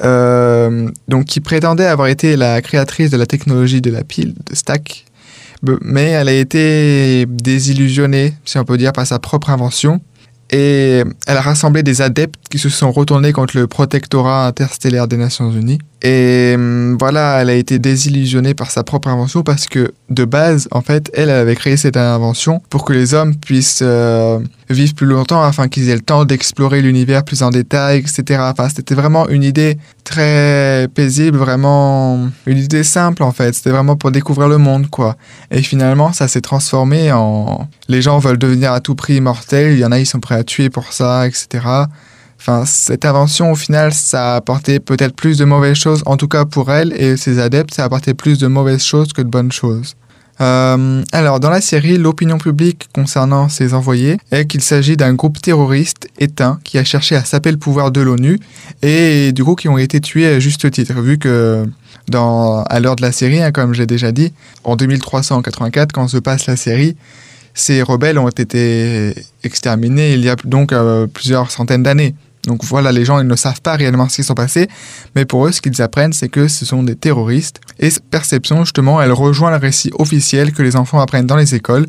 Euh, 0.00 0.88
donc 1.08 1.26
qui 1.26 1.40
prétendait 1.40 1.86
avoir 1.86 2.08
été 2.08 2.36
la 2.36 2.62
créatrice 2.62 3.10
de 3.10 3.16
la 3.16 3.26
technologie 3.26 3.80
de 3.80 3.90
la 3.90 4.04
pile 4.04 4.34
de 4.48 4.54
Stack, 4.54 5.04
mais 5.82 6.10
elle 6.10 6.28
a 6.28 6.32
été 6.32 7.26
désillusionnée, 7.28 8.34
si 8.44 8.58
on 8.58 8.64
peut 8.64 8.78
dire, 8.78 8.92
par 8.92 9.06
sa 9.06 9.18
propre 9.18 9.50
invention. 9.50 10.00
Et 10.52 11.02
elle 11.26 11.36
a 11.36 11.40
rassemblé 11.40 11.82
des 11.82 12.02
adeptes 12.02 12.36
qui 12.50 12.58
se 12.58 12.68
sont 12.68 12.92
retournés 12.92 13.32
contre 13.32 13.56
le 13.56 13.66
protectorat 13.66 14.46
interstellaire 14.46 15.08
des 15.08 15.16
Nations 15.16 15.50
Unies. 15.50 15.78
Et 16.02 16.52
hum, 16.54 16.96
voilà, 16.98 17.40
elle 17.40 17.48
a 17.48 17.54
été 17.54 17.78
désillusionnée 17.78 18.52
par 18.52 18.70
sa 18.70 18.82
propre 18.82 19.08
invention 19.08 19.42
parce 19.42 19.66
que 19.66 19.94
de 20.10 20.24
base, 20.24 20.68
en 20.70 20.82
fait, 20.82 21.10
elle, 21.14 21.30
avait 21.30 21.54
créé 21.54 21.76
cette 21.76 21.96
invention 21.96 22.60
pour 22.68 22.84
que 22.84 22.92
les 22.92 23.14
hommes 23.14 23.34
puissent 23.36 23.80
euh, 23.82 24.40
vivre 24.68 24.94
plus 24.94 25.06
longtemps 25.06 25.42
afin 25.42 25.68
qu'ils 25.68 25.88
aient 25.88 25.94
le 25.94 26.00
temps 26.00 26.24
d'explorer 26.26 26.82
l'univers 26.82 27.24
plus 27.24 27.42
en 27.42 27.50
détail, 27.50 28.00
etc. 28.00 28.40
Enfin, 28.42 28.68
c'était 28.68 28.94
vraiment 28.94 29.28
une 29.28 29.44
idée 29.44 29.78
très 30.04 30.88
paisible, 30.94 31.38
vraiment 31.38 32.28
une 32.46 32.58
idée 32.58 32.84
simple 32.84 33.22
en 33.22 33.32
fait. 33.32 33.54
C'était 33.54 33.70
vraiment 33.70 33.96
pour 33.96 34.10
découvrir 34.10 34.48
le 34.48 34.58
monde, 34.58 34.88
quoi. 34.90 35.16
Et 35.50 35.62
finalement, 35.62 36.12
ça 36.12 36.28
s'est 36.28 36.40
transformé 36.40 37.12
en 37.12 37.68
les 37.88 38.02
gens 38.02 38.18
veulent 38.18 38.38
devenir 38.38 38.72
à 38.72 38.80
tout 38.80 38.94
prix 38.94 39.16
immortels. 39.16 39.72
Il 39.72 39.78
y 39.78 39.84
en 39.84 39.92
a, 39.92 39.98
ils 39.98 40.06
sont 40.06 40.20
prêts 40.20 40.36
à 40.36 40.44
tuer 40.44 40.70
pour 40.70 40.92
ça, 40.92 41.26
etc. 41.26 41.86
Enfin, 42.38 42.64
cette 42.66 43.04
invention, 43.04 43.52
au 43.52 43.54
final, 43.54 43.92
ça 43.92 44.32
a 44.32 44.36
apporté 44.36 44.80
peut-être 44.80 45.14
plus 45.14 45.38
de 45.38 45.44
mauvaises 45.44 45.76
choses, 45.76 46.02
en 46.06 46.16
tout 46.16 46.26
cas 46.26 46.44
pour 46.44 46.72
elle 46.72 46.92
et 47.00 47.16
ses 47.16 47.38
adeptes, 47.38 47.72
ça 47.72 47.82
a 47.82 47.86
apporté 47.86 48.14
plus 48.14 48.40
de 48.40 48.48
mauvaises 48.48 48.82
choses 48.82 49.12
que 49.12 49.22
de 49.22 49.28
bonnes 49.28 49.52
choses. 49.52 49.94
Euh, 50.40 51.02
alors, 51.12 51.40
dans 51.40 51.50
la 51.50 51.60
série, 51.60 51.98
l'opinion 51.98 52.38
publique 52.38 52.88
concernant 52.92 53.48
ces 53.48 53.74
envoyés 53.74 54.16
est 54.30 54.46
qu'il 54.46 54.62
s'agit 54.62 54.96
d'un 54.96 55.14
groupe 55.14 55.40
terroriste 55.40 56.08
éteint 56.18 56.58
qui 56.64 56.78
a 56.78 56.84
cherché 56.84 57.16
à 57.16 57.24
saper 57.24 57.50
le 57.50 57.58
pouvoir 57.58 57.92
de 57.92 58.00
l'ONU 58.00 58.38
et 58.82 59.32
du 59.32 59.44
coup 59.44 59.54
qui 59.54 59.68
ont 59.68 59.78
été 59.78 60.00
tués 60.00 60.26
à 60.26 60.40
juste 60.40 60.70
titre, 60.70 60.94
vu 60.94 61.18
que 61.18 61.66
à 62.14 62.80
l'heure 62.80 62.96
de 62.96 63.02
la 63.02 63.12
série, 63.12 63.40
hein, 63.42 63.52
comme 63.52 63.74
j'ai 63.74 63.86
déjà 63.86 64.12
dit, 64.12 64.32
en 64.64 64.76
2384, 64.76 65.92
quand 65.92 66.08
se 66.08 66.18
passe 66.18 66.46
la 66.46 66.56
série, 66.56 66.96
ces 67.54 67.82
rebelles 67.82 68.18
ont 68.18 68.28
été 68.28 69.14
exterminés 69.44 70.14
il 70.14 70.20
y 70.24 70.28
a 70.28 70.36
donc 70.44 70.72
euh, 70.72 71.06
plusieurs 71.06 71.50
centaines 71.50 71.82
d'années. 71.82 72.14
Donc 72.46 72.64
voilà, 72.64 72.90
les 72.90 73.04
gens 73.04 73.20
ils 73.20 73.26
ne 73.26 73.36
savent 73.36 73.60
pas 73.60 73.76
réellement 73.76 74.08
ce 74.08 74.16
qui 74.16 74.24
s'est 74.24 74.34
passé, 74.34 74.68
mais 75.14 75.24
pour 75.24 75.46
eux, 75.46 75.52
ce 75.52 75.60
qu'ils 75.60 75.80
apprennent, 75.80 76.12
c'est 76.12 76.28
que 76.28 76.48
ce 76.48 76.64
sont 76.64 76.82
des 76.82 76.96
terroristes. 76.96 77.60
Et 77.78 77.90
cette 77.90 78.08
perception, 78.08 78.64
justement, 78.64 79.00
elle 79.00 79.12
rejoint 79.12 79.50
le 79.50 79.56
récit 79.56 79.90
officiel 79.98 80.52
que 80.52 80.62
les 80.62 80.76
enfants 80.76 81.00
apprennent 81.00 81.26
dans 81.26 81.36
les 81.36 81.54
écoles, 81.54 81.86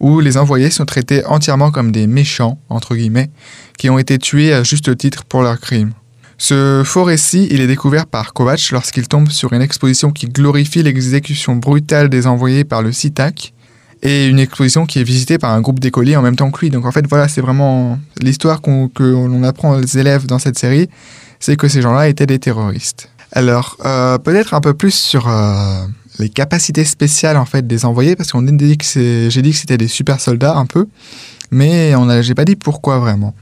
où 0.00 0.20
les 0.20 0.36
envoyés 0.36 0.70
sont 0.70 0.86
traités 0.86 1.24
entièrement 1.26 1.70
comme 1.70 1.92
des 1.92 2.06
méchants, 2.06 2.58
entre 2.68 2.94
guillemets, 2.94 3.30
qui 3.78 3.90
ont 3.90 3.98
été 3.98 4.18
tués 4.18 4.52
à 4.52 4.62
juste 4.62 4.96
titre 4.96 5.24
pour 5.24 5.42
leurs 5.42 5.60
crimes. 5.60 5.92
Ce 6.38 6.82
faux 6.84 7.04
récit, 7.04 7.46
il 7.50 7.60
est 7.60 7.68
découvert 7.68 8.06
par 8.06 8.32
Kovacs 8.32 8.72
lorsqu'il 8.72 9.06
tombe 9.06 9.30
sur 9.30 9.52
une 9.52 9.62
exposition 9.62 10.10
qui 10.10 10.26
glorifie 10.26 10.82
l'exécution 10.82 11.54
brutale 11.54 12.08
des 12.08 12.26
envoyés 12.26 12.64
par 12.64 12.82
le 12.82 12.90
CITAC, 12.90 13.54
et 14.02 14.26
une 14.26 14.38
exposition 14.38 14.84
qui 14.84 14.98
est 14.98 15.04
visitée 15.04 15.38
par 15.38 15.52
un 15.52 15.60
groupe 15.60 15.80
d'écoliers 15.80 16.16
en 16.16 16.22
même 16.22 16.36
temps 16.36 16.50
que 16.50 16.60
lui. 16.60 16.70
Donc 16.70 16.86
en 16.86 16.92
fait, 16.92 17.06
voilà, 17.08 17.28
c'est 17.28 17.40
vraiment 17.40 17.98
l'histoire 18.20 18.60
qu'on 18.60 18.88
que 18.88 19.02
l'on 19.02 19.42
apprend 19.44 19.76
aux 19.76 19.82
élèves 19.82 20.26
dans 20.26 20.38
cette 20.38 20.58
série, 20.58 20.88
c'est 21.40 21.56
que 21.56 21.68
ces 21.68 21.82
gens-là 21.82 22.08
étaient 22.08 22.26
des 22.26 22.38
terroristes. 22.38 23.08
Alors, 23.32 23.78
euh, 23.84 24.18
peut-être 24.18 24.54
un 24.54 24.60
peu 24.60 24.74
plus 24.74 24.92
sur 24.94 25.28
euh, 25.28 25.86
les 26.18 26.28
capacités 26.28 26.84
spéciales 26.84 27.36
en 27.36 27.46
fait 27.46 27.66
des 27.66 27.84
envoyés, 27.84 28.16
parce 28.16 28.32
qu'on 28.32 28.42
dit 28.42 28.76
que 28.76 28.84
j'ai 29.30 29.42
dit 29.42 29.52
que 29.52 29.56
c'était 29.56 29.78
des 29.78 29.88
super 29.88 30.20
soldats 30.20 30.56
un 30.56 30.66
peu, 30.66 30.86
mais 31.50 31.94
on 31.94 32.22
j'ai 32.22 32.34
pas 32.34 32.44
dit 32.44 32.56
pourquoi 32.56 32.98
vraiment. 32.98 33.34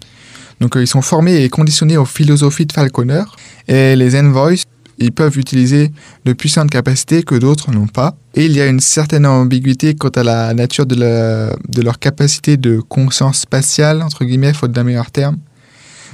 Donc 0.60 0.76
euh, 0.76 0.82
ils 0.82 0.86
sont 0.86 1.02
formés 1.02 1.42
et 1.42 1.48
conditionnés 1.48 1.96
aux 1.96 2.04
philosophies 2.04 2.66
de 2.66 2.72
Falconer, 2.72 3.24
et 3.66 3.96
les 3.96 4.18
envoys 4.20 4.62
ils 5.00 5.12
peuvent 5.12 5.38
utiliser 5.38 5.90
de 6.24 6.32
puissantes 6.32 6.70
capacités 6.70 7.22
que 7.22 7.34
d'autres 7.34 7.72
n'ont 7.72 7.86
pas. 7.86 8.16
Et 8.34 8.44
il 8.44 8.52
y 8.52 8.60
a 8.60 8.66
une 8.66 8.80
certaine 8.80 9.26
ambiguïté 9.26 9.94
quant 9.94 10.10
à 10.10 10.22
la 10.22 10.54
nature 10.54 10.86
de, 10.86 11.82
leur 11.82 11.98
capacité 11.98 12.56
de 12.56 12.80
conscience 12.80 13.40
spatiale, 13.40 14.02
entre 14.02 14.24
guillemets, 14.24 14.52
faute 14.52 14.72
d'un 14.72 14.84
meilleur 14.84 15.10
terme. 15.10 15.38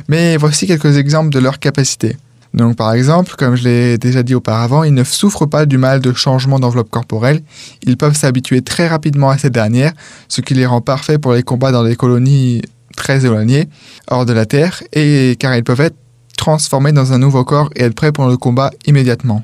Mais 0.08 0.36
voici 0.36 0.66
quelques 0.66 0.96
exemples 0.96 1.30
de 1.30 1.38
leurs 1.40 1.58
capacités. 1.58 2.16
Donc 2.54 2.76
par 2.76 2.92
exemple, 2.94 3.34
comme 3.36 3.56
je 3.56 3.64
l'ai 3.64 3.98
déjà 3.98 4.22
dit 4.22 4.34
auparavant, 4.34 4.84
ils 4.84 4.94
ne 4.94 5.04
souffrent 5.04 5.46
pas 5.46 5.66
du 5.66 5.78
mal 5.78 6.00
de 6.00 6.12
changement 6.12 6.58
d'enveloppe 6.58 6.90
corporelle. 6.90 7.42
Ils 7.84 7.96
peuvent 7.96 8.16
s'habituer 8.16 8.62
très 8.62 8.88
rapidement 8.88 9.30
à 9.30 9.36
cette 9.36 9.52
dernière, 9.52 9.92
ce 10.28 10.40
qui 10.40 10.54
les 10.54 10.64
rend 10.64 10.80
parfaits 10.80 11.20
pour 11.20 11.34
les 11.34 11.42
combats 11.42 11.72
dans 11.72 11.84
des 11.84 11.96
colonies 11.96 12.62
très 12.96 13.26
éloignées, 13.26 13.68
hors 14.08 14.24
de 14.24 14.32
la 14.32 14.46
Terre, 14.46 14.82
et 14.94 15.36
car 15.38 15.54
ils 15.54 15.64
peuvent 15.64 15.82
être 15.82 15.96
transformer 16.36 16.92
dans 16.92 17.12
un 17.12 17.18
nouveau 17.18 17.44
corps 17.44 17.70
et 17.74 17.84
être 17.84 17.94
prêt 17.94 18.12
pour 18.12 18.26
le 18.26 18.36
combat 18.36 18.70
immédiatement. 18.86 19.42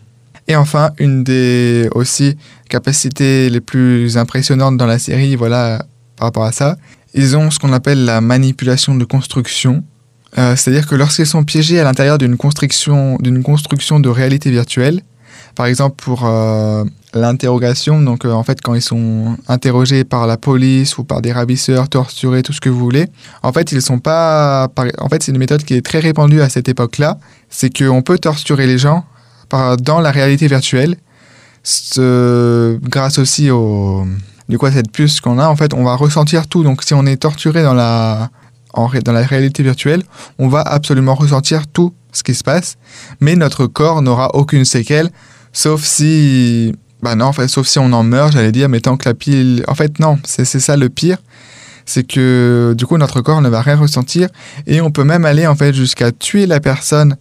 Et 0.48 0.56
enfin, 0.56 0.90
une 0.98 1.24
des 1.24 1.88
aussi 1.94 2.36
capacités 2.68 3.48
les 3.48 3.60
plus 3.60 4.16
impressionnantes 4.16 4.76
dans 4.76 4.86
la 4.86 4.98
série, 4.98 5.36
voilà, 5.36 5.84
par 6.16 6.28
rapport 6.28 6.44
à 6.44 6.52
ça, 6.52 6.76
ils 7.14 7.36
ont 7.36 7.50
ce 7.50 7.58
qu'on 7.58 7.72
appelle 7.72 8.04
la 8.04 8.20
manipulation 8.20 8.94
de 8.94 9.04
construction. 9.04 9.84
Euh, 10.38 10.56
c'est-à-dire 10.56 10.86
que 10.86 10.94
lorsqu'ils 10.94 11.26
sont 11.26 11.44
piégés 11.44 11.78
à 11.78 11.84
l'intérieur 11.84 12.18
d'une 12.18 12.36
construction, 12.36 13.16
d'une 13.20 13.42
construction 13.42 14.00
de 14.00 14.08
réalité 14.08 14.50
virtuelle, 14.50 15.02
par 15.54 15.66
exemple 15.66 15.96
pour 16.02 16.26
euh, 16.26 16.84
l'interrogation, 17.14 18.00
donc 18.00 18.24
euh, 18.24 18.32
en 18.32 18.42
fait 18.42 18.60
quand 18.60 18.74
ils 18.74 18.82
sont 18.82 19.36
interrogés 19.48 20.04
par 20.04 20.26
la 20.26 20.36
police 20.36 20.98
ou 20.98 21.04
par 21.04 21.20
des 21.20 21.32
ravisseurs, 21.32 21.88
torturés, 21.88 22.42
tout 22.42 22.52
ce 22.52 22.60
que 22.60 22.70
vous 22.70 22.78
voulez, 22.78 23.06
en 23.42 23.52
fait 23.52 23.72
ils 23.72 23.82
sont 23.82 23.98
pas, 23.98 24.68
en 24.98 25.08
fait 25.08 25.22
c'est 25.22 25.32
une 25.32 25.38
méthode 25.38 25.64
qui 25.64 25.74
est 25.74 25.84
très 25.84 26.00
répandue 26.00 26.40
à 26.40 26.48
cette 26.48 26.68
époque-là, 26.68 27.18
c'est 27.50 27.76
qu'on 27.76 28.02
peut 28.02 28.18
torturer 28.18 28.66
les 28.66 28.78
gens 28.78 29.04
dans 29.80 30.00
la 30.00 30.10
réalité 30.10 30.46
virtuelle, 30.46 30.96
grâce 31.66 33.18
aussi 33.18 33.50
au, 33.50 34.06
du 34.48 34.56
coup 34.56 34.70
cette 34.70 34.90
puce 34.90 35.20
qu'on 35.20 35.38
a, 35.38 35.46
en 35.48 35.56
fait 35.56 35.74
on 35.74 35.84
va 35.84 35.94
ressentir 35.96 36.46
tout, 36.46 36.64
donc 36.64 36.82
si 36.82 36.94
on 36.94 37.04
est 37.04 37.18
torturé 37.18 37.62
dans 37.62 37.74
la, 37.74 38.30
dans 38.74 39.12
la 39.12 39.22
réalité 39.22 39.62
virtuelle, 39.62 40.02
on 40.38 40.48
va 40.48 40.62
absolument 40.62 41.14
ressentir 41.14 41.66
tout 41.66 41.92
ce 42.12 42.22
qui 42.22 42.34
se 42.34 42.42
passe, 42.42 42.76
mais 43.20 43.36
notre 43.36 43.66
corps 43.66 44.00
n'aura 44.00 44.34
aucune 44.34 44.64
séquelle, 44.64 45.10
sauf 45.52 45.82
si 45.82 46.74
bah 47.02 47.16
non, 47.16 47.26
en 47.26 47.32
fait, 47.32 47.48
sauf 47.48 47.66
si 47.66 47.78
on 47.78 47.92
en 47.92 48.04
meurt, 48.04 48.32
j'allais 48.32 48.52
dire, 48.52 48.68
mais 48.68 48.80
tant 48.80 48.96
que 48.96 49.08
la 49.08 49.14
pile... 49.14 49.64
En 49.66 49.74
fait, 49.74 49.98
non, 49.98 50.18
c'est 50.24 50.44
ça 50.44 50.76
le 50.76 50.88
pire. 50.88 51.18
C'est 51.84 52.04
que 52.04 52.74
du 52.78 52.86
coup, 52.86 52.96
notre 52.96 53.20
corps 53.20 53.40
ne 53.40 53.48
va 53.48 53.60
rien 53.60 53.76
ressentir 53.76 54.28
et 54.68 54.80
on 54.80 54.92
peut 54.92 55.02
même 55.02 55.24
aller 55.24 55.48
en 55.48 55.56
fait 55.56 55.74
jusqu'à 55.74 56.12
tuer 56.12 56.46
la 56.46 56.60
personne 56.60 57.16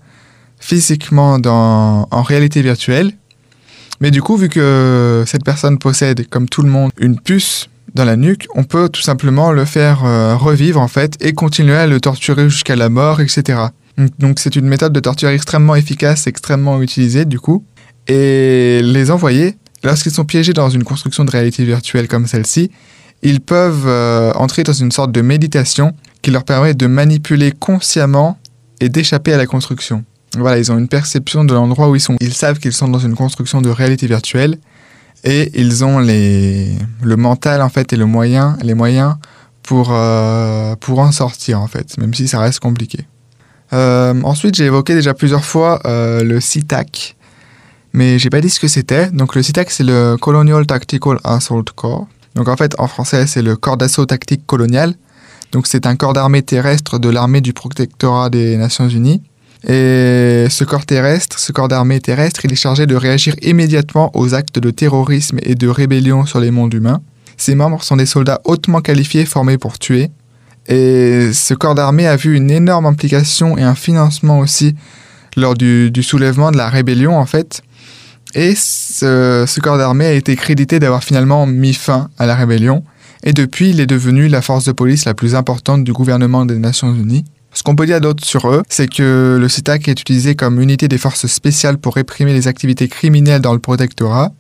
physiquement 0.60 1.40
dans, 1.40 2.08
en 2.12 2.22
réalité 2.22 2.62
virtuelle. 2.62 3.12
Mais 4.02 4.12
du 4.12 4.22
coup, 4.22 4.38
vu 4.38 4.50
que 4.50 5.24
cette 5.26 5.44
personne 5.44 5.80
possède, 5.80 6.28
comme 6.30 6.48
tout 6.48 6.62
le 6.62 6.70
monde, 6.70 6.92
une 7.00 7.20
puce 7.20 7.70
dans 7.96 8.06
la 8.06 8.16
nuque, 8.16 8.48
on 8.56 8.64
peut 8.64 8.88
tout 8.88 9.02
simplement 9.02 9.52
le 9.52 9.66
faire 9.66 10.06
euh, 10.06 10.36
revivre 10.36 10.80
en 10.80 10.88
fait 10.88 11.18
et 11.20 11.34
continuer 11.34 11.76
à 11.76 11.88
le 11.88 12.00
torturer 12.00 12.50
jusqu'à 12.50 12.76
la 12.76 12.90
mort, 12.90 13.20
etc. 13.20 13.60
Donc 14.20 14.40
c'est 14.40 14.56
une 14.56 14.68
méthode 14.68 14.94
de 14.94 15.00
torture 15.00 15.30
extrêmement 15.30 15.76
efficace, 15.76 16.28
extrêmement 16.28 16.82
utilisée 16.82 17.26
du 17.26 17.40
coup. 17.40 17.66
Et 18.08 18.82
les 18.84 19.12
envoyer 19.12 19.56
Lorsqu'ils 19.84 20.12
sont 20.12 20.26
piégés 20.26 20.54
dans 20.54 20.70
une 20.70 20.84
construction 20.84 21.26
de 21.26 21.32
réalité 21.32 21.66
virtuelle 21.66 22.08
comme 22.08 22.28
celle-ci, 22.28 22.70
ils 23.24 23.42
peuvent 23.42 23.88
euh, 23.88 24.32
entrer 24.34 24.64
dans 24.64 24.74
une 24.74 24.92
sorte 24.92 25.12
de 25.12 25.22
méditation 25.22 25.94
qui 26.22 26.32
leur 26.32 26.44
permet 26.44 26.74
de 26.74 26.88
manipuler 26.88 27.52
consciemment 27.52 28.38
et 28.80 28.90
d'échapper 28.90 29.34
à 29.34 29.38
la 29.38 29.46
construction. 29.46 30.04
Voilà, 30.38 30.58
ils 30.60 30.72
ont 30.72 30.78
une 30.78 30.88
perception 30.88 31.44
de 31.44 31.54
l'endroit 31.54 31.90
où 31.90 31.96
ils 31.96 32.02
sont. 32.02 32.16
Ils 32.20 32.34
savent 32.34 32.60
qu'ils 32.60 32.74
sont 32.74 32.88
dans 32.88 33.00
une 33.00 33.16
construction 33.16 33.62
de 33.62 33.70
réalité 33.70 34.08
virtuelle 34.08 34.58
et 35.24 35.52
ils 35.60 35.84
ont 35.84 36.00
le 36.00 37.16
mental 37.16 37.62
en 37.62 37.70
fait 37.70 37.94
et 37.94 37.98
le 37.98 38.06
moyen, 38.06 38.58
les 38.64 38.74
moyens 38.74 39.16
pour, 39.62 39.90
euh, 39.92 40.76
pour 40.78 41.00
en 41.00 41.12
sortir 41.12 41.60
en 41.62 41.68
fait, 41.68 41.98
même 41.98 42.14
si 42.14 42.28
ça 42.28 42.40
reste 42.40 42.60
compliqué. 42.60 43.06
Euh, 43.74 44.20
ensuite, 44.24 44.56
j'ai 44.56 44.66
évoqué 44.66 44.94
déjà 44.96 45.14
plusieurs 45.14 45.46
fois 45.46 45.82
le 45.86 46.40
CITAC, 46.40 47.16
mais 47.94 48.20
j'ai 48.20 48.30
pas 48.30 48.42
dit 48.42 48.50
ce 48.50 48.60
que 48.60 48.68
c'était. 48.68 49.10
Donc 49.12 49.36
le 49.36 49.44
CITAC, 49.44 49.72
c'est 49.72 49.84
le 49.84 50.18
Colonial 50.18 50.66
Tactical 50.66 51.20
Assault 51.24 51.66
Corps. 51.76 52.08
Donc 52.36 52.48
en 52.48 52.56
fait, 52.56 52.76
en 52.80 52.88
français, 52.88 53.28
c'est 53.28 53.42
le 53.42 53.56
corps 53.56 53.78
d'assaut 53.78 54.06
tactique 54.06 54.46
colonial. 54.46 54.96
Donc 55.52 55.68
c'est 55.68 55.86
un 55.86 55.96
corps 55.96 56.14
d'armée 56.14 56.42
terrestre 56.42 56.98
de 56.98 57.10
l'armée 57.10 57.42
du 57.42 57.54
protectorat 57.54 58.30
des 58.30 58.56
Nations 58.58 58.88
Unies. 58.88 59.22
Et 59.68 60.48
ce 60.50 60.64
corps 60.64 60.86
terrestre, 60.86 61.38
ce 61.38 61.52
corps 61.52 61.68
d'armée 61.68 62.00
terrestre, 62.00 62.46
il 62.46 62.52
est 62.52 62.56
chargé 62.56 62.88
de 62.88 62.96
réagir 62.96 63.36
immédiatement 63.42 64.12
aux 64.16 64.34
actes 64.34 64.58
de 64.58 64.72
terrorisme 64.72 65.40
et 65.44 65.56
de 65.56 65.68
rébellion 65.68 66.26
sur 66.26 66.40
les 66.40 66.52
mondes 66.52 66.74
humains. 66.74 67.02
Ses 67.38 67.56
membres 67.56 67.84
sont 67.84 67.98
des 67.98 68.06
soldats 68.06 68.42
hautement 68.46 68.82
qualifiés 68.82 69.26
formés 69.26 69.58
pour 69.58 69.78
tuer. 69.78 70.10
Et 70.68 71.32
ce 71.34 71.54
corps 71.54 71.76
d'armée 71.76 72.08
a 72.08 72.16
vu 72.16 72.36
une 72.36 72.50
énorme 72.50 72.86
implication 72.86 73.58
et 73.58 73.64
un 73.64 73.76
financement 73.76 74.40
aussi 74.40 74.76
lors 75.36 75.56
du, 75.56 75.92
soulèvement 76.02 76.52
de 76.52 76.58
la 76.58 76.70
rébellion 76.70 77.18
en 77.18 77.26
fait. 77.26 77.62
Et 78.34 78.56
ce, 78.56 79.60
corps 79.60 79.78
d'armée 79.78 80.06
a 80.06 80.14
été 80.14 80.36
crédité 80.36 80.80
d'avoir 80.80 81.04
finalement 81.04 81.46
mis 81.46 81.74
fin 81.74 82.10
à 82.18 82.26
la 82.26 82.36
rébellion. 82.36 82.84
Et 83.24 83.34
depuis, 83.34 83.70
il 83.70 83.80
est 83.80 83.88
devenu 83.88 84.28
la 84.28 84.42
force 84.42 84.66
de 84.66 84.72
police 84.72 85.06
la 85.06 85.14
plus 85.14 85.36
importante 85.36 85.84
du 85.84 85.94
gouvernement 85.94 86.46
des 86.46 86.58
Nations 86.58 86.94
Unies. 86.94 87.26
Ce 87.54 87.64
qu'on 87.64 87.76
peut 87.76 87.86
dire 87.86 88.00
d'autre 88.00 88.26
sur 88.26 88.50
eux, 88.50 88.64
c'est 88.70 88.88
que 88.88 89.38
le 89.40 89.50
CITAC 89.50 89.90
est 89.90 90.00
utilisé 90.00 90.36
comme 90.36 90.62
unité 90.62 90.88
des 90.88 90.98
forces 90.98 91.28
spéciales 91.28 91.78
pour 91.78 91.96
réprimer 91.96 92.34
les 92.34 92.48
activités 92.48 92.88
criminelles 92.88 93.42
dans 93.42 93.54
le 93.54 93.60
protectorat. 93.60 94.32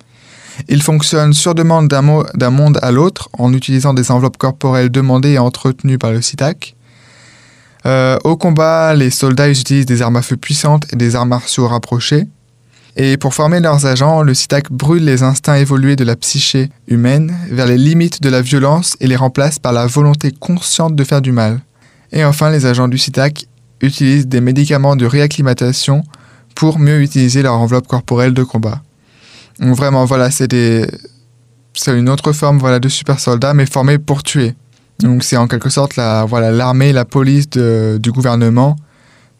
Il 0.70 0.82
fonctionne 0.82 1.34
sur 1.34 1.54
demande 1.54 1.88
d'un 1.88 2.50
monde 2.50 2.80
à 2.82 2.92
l'autre 2.92 3.30
en 3.34 3.54
utilisant 3.54 3.94
des 3.94 4.12
enveloppes 4.12 4.38
corporelles 4.38 4.90
demandées 4.90 5.32
et 5.32 5.40
entretenues 5.40 5.98
par 5.98 6.12
le 6.12 6.22
CITAC. 6.22 6.76
Euh, 7.86 8.18
au 8.24 8.38
combat, 8.38 8.94
les 8.94 9.10
soldats 9.10 9.50
utilisent 9.50 9.86
des 9.86 10.02
armes 10.02 10.18
à 10.18 10.22
feu 10.22 10.38
puissantes 10.38 10.86
et 10.94 10.96
des 10.96 11.16
armes 11.16 11.30
martiaux 11.30 11.68
rapprochées. 11.68 12.28
Et 12.98 13.16
pour 13.18 13.34
former 13.34 13.60
leurs 13.62 13.86
agents, 13.86 14.22
le 14.22 14.34
CITAC 14.34 14.72
brûle 14.72 15.06
les 15.06 15.24
instincts 15.24 15.56
évolués 15.56 15.96
de 15.96 16.04
la 16.04 16.16
psyché 16.16 16.70
humaine 16.88 17.34
vers 17.50 17.66
les 17.66 17.78
limites 17.78 18.22
de 18.22 18.30
la 18.30 18.42
violence 18.42 18.98
et 19.00 19.08
les 19.08 19.16
remplace 19.16 19.60
par 19.60 19.72
la 19.72 19.88
volonté 19.88 20.32
consciente 20.32 20.96
de 20.96 21.04
faire 21.04 21.22
du 21.22 21.32
mal. 21.32 21.62
Et 22.12 22.26
enfin, 22.26 22.50
les 22.50 22.66
agents 22.66 22.90
du 22.90 22.98
CITAC 22.98 23.46
utilisent 23.82 24.28
des 24.28 24.42
médicaments 24.42 24.98
de 24.98 25.06
réacclimatation 25.06 26.04
pour 26.54 26.80
mieux 26.80 27.02
utiliser 27.02 27.42
leur 27.42 27.54
enveloppe 27.54 27.88
corporelle 27.88 28.34
de 28.34 28.44
combat. 28.44 28.82
Donc 29.60 29.76
vraiment, 29.78 30.04
voilà, 30.04 30.30
c'est 30.30 30.52
une 30.54 32.10
autre 32.10 32.34
forme 32.34 32.80
de 32.80 32.90
super 32.90 33.20
soldats, 33.20 33.54
mais 33.54 33.66
formés 33.66 34.00
pour 34.00 34.22
tuer. 34.22 34.54
Donc 35.00 35.24
c'est 35.24 35.38
en 35.38 35.48
quelque 35.48 35.70
sorte 35.70 35.96
la, 35.96 36.26
voilà, 36.26 36.52
l'armée, 36.52 36.92
la 36.92 37.06
police 37.06 37.50
du 37.50 38.12
gouvernement 38.12 38.76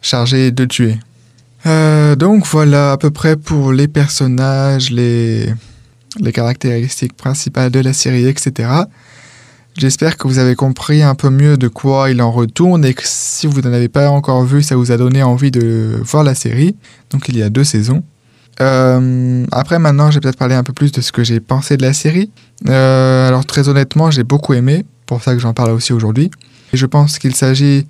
chargée 0.00 0.50
de 0.50 0.64
tuer. 0.64 0.98
Euh, 1.66 2.16
donc 2.16 2.46
voilà 2.46 2.92
à 2.92 2.96
peu 2.96 3.10
près 3.10 3.36
pour 3.36 3.72
les 3.72 3.88
personnages, 3.88 4.90
les, 4.90 5.52
caractéristiques 6.32 7.16
principales 7.16 7.70
de 7.70 7.80
la 7.80 7.92
série, 7.92 8.26
etc. 8.26 8.68
J'espère 9.76 10.18
que 10.18 10.28
vous 10.28 10.38
avez 10.38 10.54
compris 10.54 11.02
un 11.02 11.14
peu 11.14 11.30
mieux 11.30 11.56
de 11.56 11.68
quoi 11.68 12.10
il 12.10 12.20
en 12.20 12.30
retourne 12.30 12.84
et 12.84 12.92
que 12.92 13.02
si 13.04 13.46
vous 13.46 13.62
n'en 13.62 13.72
avez 13.72 13.88
pas 13.88 14.10
encore 14.10 14.44
vu, 14.44 14.62
ça 14.62 14.76
vous 14.76 14.92
a 14.92 14.96
donné 14.96 15.22
envie 15.22 15.50
de 15.50 15.98
voir 16.04 16.24
la 16.24 16.34
série. 16.34 16.76
Donc 17.10 17.28
il 17.28 17.38
y 17.38 17.42
a 17.42 17.48
deux 17.48 17.64
saisons. 17.64 18.02
Euh, 18.60 19.46
après 19.50 19.78
maintenant, 19.78 20.10
j'ai 20.10 20.20
peut-être 20.20 20.36
parlé 20.36 20.54
un 20.54 20.62
peu 20.62 20.74
plus 20.74 20.92
de 20.92 21.00
ce 21.00 21.10
que 21.10 21.24
j'ai 21.24 21.40
pensé 21.40 21.76
de 21.76 21.82
la 21.82 21.94
série. 21.94 22.30
Euh, 22.68 23.26
alors 23.28 23.46
très 23.46 23.68
honnêtement, 23.68 24.10
j'ai 24.10 24.24
beaucoup 24.24 24.52
aimé, 24.52 24.84
pour 25.06 25.22
ça 25.22 25.32
que 25.32 25.40
j'en 25.40 25.54
parle 25.54 25.70
aussi 25.70 25.92
aujourd'hui. 25.92 26.30
Et 26.72 26.76
je 26.76 26.86
pense 26.86 27.18
qu'il 27.18 27.34
s'agit 27.34 27.86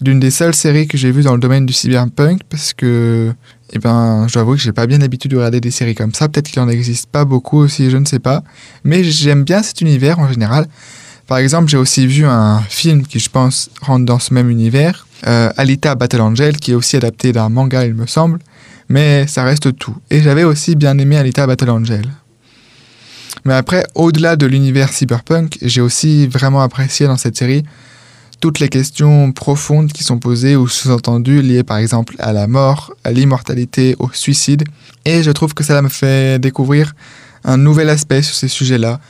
d'une 0.00 0.20
des 0.20 0.30
seules 0.30 0.54
séries 0.54 0.86
que 0.86 0.98
j'ai 0.98 1.10
vues 1.10 1.22
dans 1.22 1.34
le 1.34 1.40
domaine 1.40 1.66
du 1.66 1.72
cyberpunk 1.72 2.40
parce 2.48 2.72
que, 2.72 3.32
eh 3.72 3.78
ben, 3.78 4.26
je 4.28 4.32
dois 4.34 4.42
avouer 4.42 4.56
que 4.56 4.62
j'ai 4.62 4.72
pas 4.72 4.86
bien 4.86 4.98
l'habitude 4.98 5.30
de 5.30 5.36
regarder 5.36 5.60
des 5.60 5.70
séries 5.70 5.94
comme 5.94 6.12
ça. 6.12 6.28
Peut-être 6.28 6.48
qu'il 6.48 6.60
en 6.60 6.68
existe 6.68 7.06
pas 7.06 7.24
beaucoup 7.24 7.58
aussi, 7.58 7.90
je 7.90 7.96
ne 7.96 8.04
sais 8.04 8.18
pas. 8.18 8.42
Mais 8.82 9.04
j'aime 9.04 9.44
bien 9.44 9.62
cet 9.62 9.80
univers 9.80 10.18
en 10.18 10.28
général. 10.28 10.66
Par 11.26 11.38
exemple, 11.38 11.68
j'ai 11.68 11.78
aussi 11.78 12.06
vu 12.06 12.26
un 12.26 12.60
film 12.68 13.06
qui, 13.06 13.18
je 13.18 13.30
pense, 13.30 13.70
rentre 13.80 14.04
dans 14.04 14.18
ce 14.18 14.34
même 14.34 14.50
univers, 14.50 15.06
euh, 15.26 15.50
Alita 15.56 15.94
Battle 15.94 16.20
Angel, 16.20 16.56
qui 16.58 16.72
est 16.72 16.74
aussi 16.74 16.96
adapté 16.96 17.32
d'un 17.32 17.48
manga, 17.48 17.86
il 17.86 17.94
me 17.94 18.06
semble, 18.06 18.40
mais 18.90 19.26
ça 19.26 19.42
reste 19.42 19.76
tout. 19.78 19.96
Et 20.10 20.20
j'avais 20.20 20.44
aussi 20.44 20.76
bien 20.76 20.98
aimé 20.98 21.16
Alita 21.16 21.46
Battle 21.46 21.70
Angel. 21.70 22.04
Mais 23.46 23.54
après, 23.54 23.84
au-delà 23.94 24.36
de 24.36 24.46
l'univers 24.46 24.92
cyberpunk, 24.92 25.58
j'ai 25.62 25.80
aussi 25.80 26.26
vraiment 26.26 26.60
apprécié 26.60 27.06
dans 27.06 27.16
cette 27.16 27.36
série 27.36 27.64
toutes 28.44 28.58
les 28.58 28.68
questions 28.68 29.32
profondes 29.32 29.90
qui 29.90 30.04
sont 30.04 30.18
posées 30.18 30.54
ou 30.54 30.68
sous-entendues 30.68 31.40
liées 31.40 31.62
par 31.62 31.78
exemple 31.78 32.14
à 32.18 32.34
la 32.34 32.46
mort, 32.46 32.92
à 33.02 33.10
l'immortalité, 33.10 33.96
au 33.98 34.10
suicide. 34.12 34.64
Et 35.06 35.22
je 35.22 35.30
trouve 35.30 35.54
que 35.54 35.64
ça 35.64 35.80
me 35.80 35.88
fait 35.88 36.38
découvrir 36.38 36.92
un 37.44 37.56
nouvel 37.56 37.88
aspect 37.88 38.20
sur 38.20 38.34
ces 38.34 38.48
sujets-là, 38.48 39.00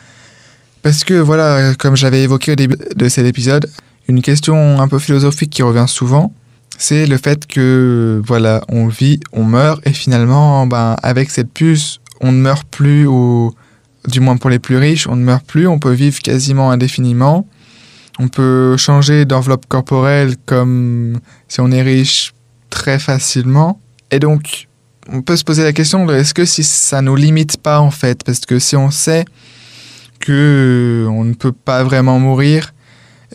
parce 0.82 1.02
que 1.02 1.14
voilà, 1.14 1.74
comme 1.74 1.96
j'avais 1.96 2.22
évoqué 2.22 2.52
au 2.52 2.54
début 2.54 2.76
de 2.94 3.08
cet 3.08 3.26
épisode, 3.26 3.68
une 4.06 4.22
question 4.22 4.80
un 4.80 4.86
peu 4.86 5.00
philosophique 5.00 5.50
qui 5.50 5.64
revient 5.64 5.86
souvent, 5.88 6.32
c'est 6.78 7.04
le 7.04 7.18
fait 7.18 7.48
que 7.48 8.22
voilà, 8.24 8.62
on 8.68 8.86
vit, 8.86 9.18
on 9.32 9.42
meurt 9.42 9.84
et 9.84 9.92
finalement, 9.92 10.64
ben, 10.68 10.94
avec 11.02 11.32
cette 11.32 11.52
puce, 11.52 11.98
on 12.20 12.30
ne 12.30 12.40
meurt 12.40 12.68
plus 12.68 13.08
ou 13.08 13.52
du 14.06 14.20
moins 14.20 14.36
pour 14.36 14.50
les 14.50 14.60
plus 14.60 14.76
riches, 14.76 15.08
on 15.08 15.16
ne 15.16 15.24
meurt 15.24 15.44
plus, 15.44 15.66
on 15.66 15.80
peut 15.80 15.90
vivre 15.90 16.20
quasiment 16.20 16.70
indéfiniment. 16.70 17.48
On 18.18 18.28
peut 18.28 18.76
changer 18.76 19.24
d'enveloppe 19.24 19.66
corporelle 19.66 20.36
comme 20.46 21.18
si 21.48 21.60
on 21.60 21.70
est 21.70 21.82
riche 21.82 22.32
très 22.70 22.98
facilement. 22.98 23.80
Et 24.10 24.18
donc, 24.18 24.68
on 25.12 25.22
peut 25.22 25.36
se 25.36 25.44
poser 25.44 25.64
la 25.64 25.72
question 25.72 26.08
est-ce 26.10 26.34
que 26.34 26.44
si 26.44 26.62
ça 26.62 27.02
nous 27.02 27.16
limite 27.16 27.56
pas 27.58 27.80
en 27.80 27.90
fait? 27.90 28.22
Parce 28.24 28.40
que 28.40 28.58
si 28.58 28.76
on 28.76 28.90
sait 28.90 29.24
que 30.20 31.06
on 31.10 31.24
ne 31.24 31.34
peut 31.34 31.52
pas 31.52 31.82
vraiment 31.82 32.18
mourir 32.18 32.72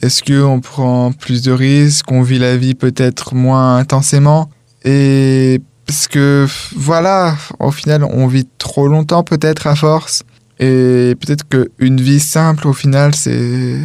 Est-ce 0.02 0.24
qu'on 0.24 0.62
prend 0.62 1.12
plus 1.12 1.42
de 1.42 1.52
risques 1.52 2.12
On 2.12 2.22
vit 2.22 2.40
la 2.40 2.58
vie 2.58 2.76
peut-être 2.76 3.36
moins 3.36 3.78
intensément? 3.78 4.50
Et 4.86 5.62
parce 5.86 6.08
que 6.08 6.48
voilà, 6.76 7.36
au 7.60 7.72
final, 7.72 8.04
on 8.04 8.28
vit 8.28 8.48
trop 8.60 8.88
longtemps 8.88 9.24
peut-être 9.24 9.68
à 9.68 9.76
force. 9.76 10.24
Et 10.60 11.16
peut-être 11.20 11.46
qu'une 11.48 12.00
vie 12.00 12.20
simple, 12.20 12.68
au 12.68 12.74
final, 12.74 13.16
c'est 13.16 13.80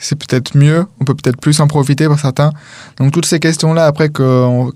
c'est 0.00 0.16
peut-être 0.16 0.56
mieux. 0.56 0.86
On 1.00 1.04
peut 1.04 1.14
peut-être 1.14 1.40
plus 1.40 1.60
en 1.60 1.68
profiter 1.68 2.06
pour 2.06 2.18
certains. 2.18 2.50
Donc 2.98 3.12
toutes 3.12 3.26
ces 3.26 3.38
questions-là, 3.38 3.86
après, 3.86 4.10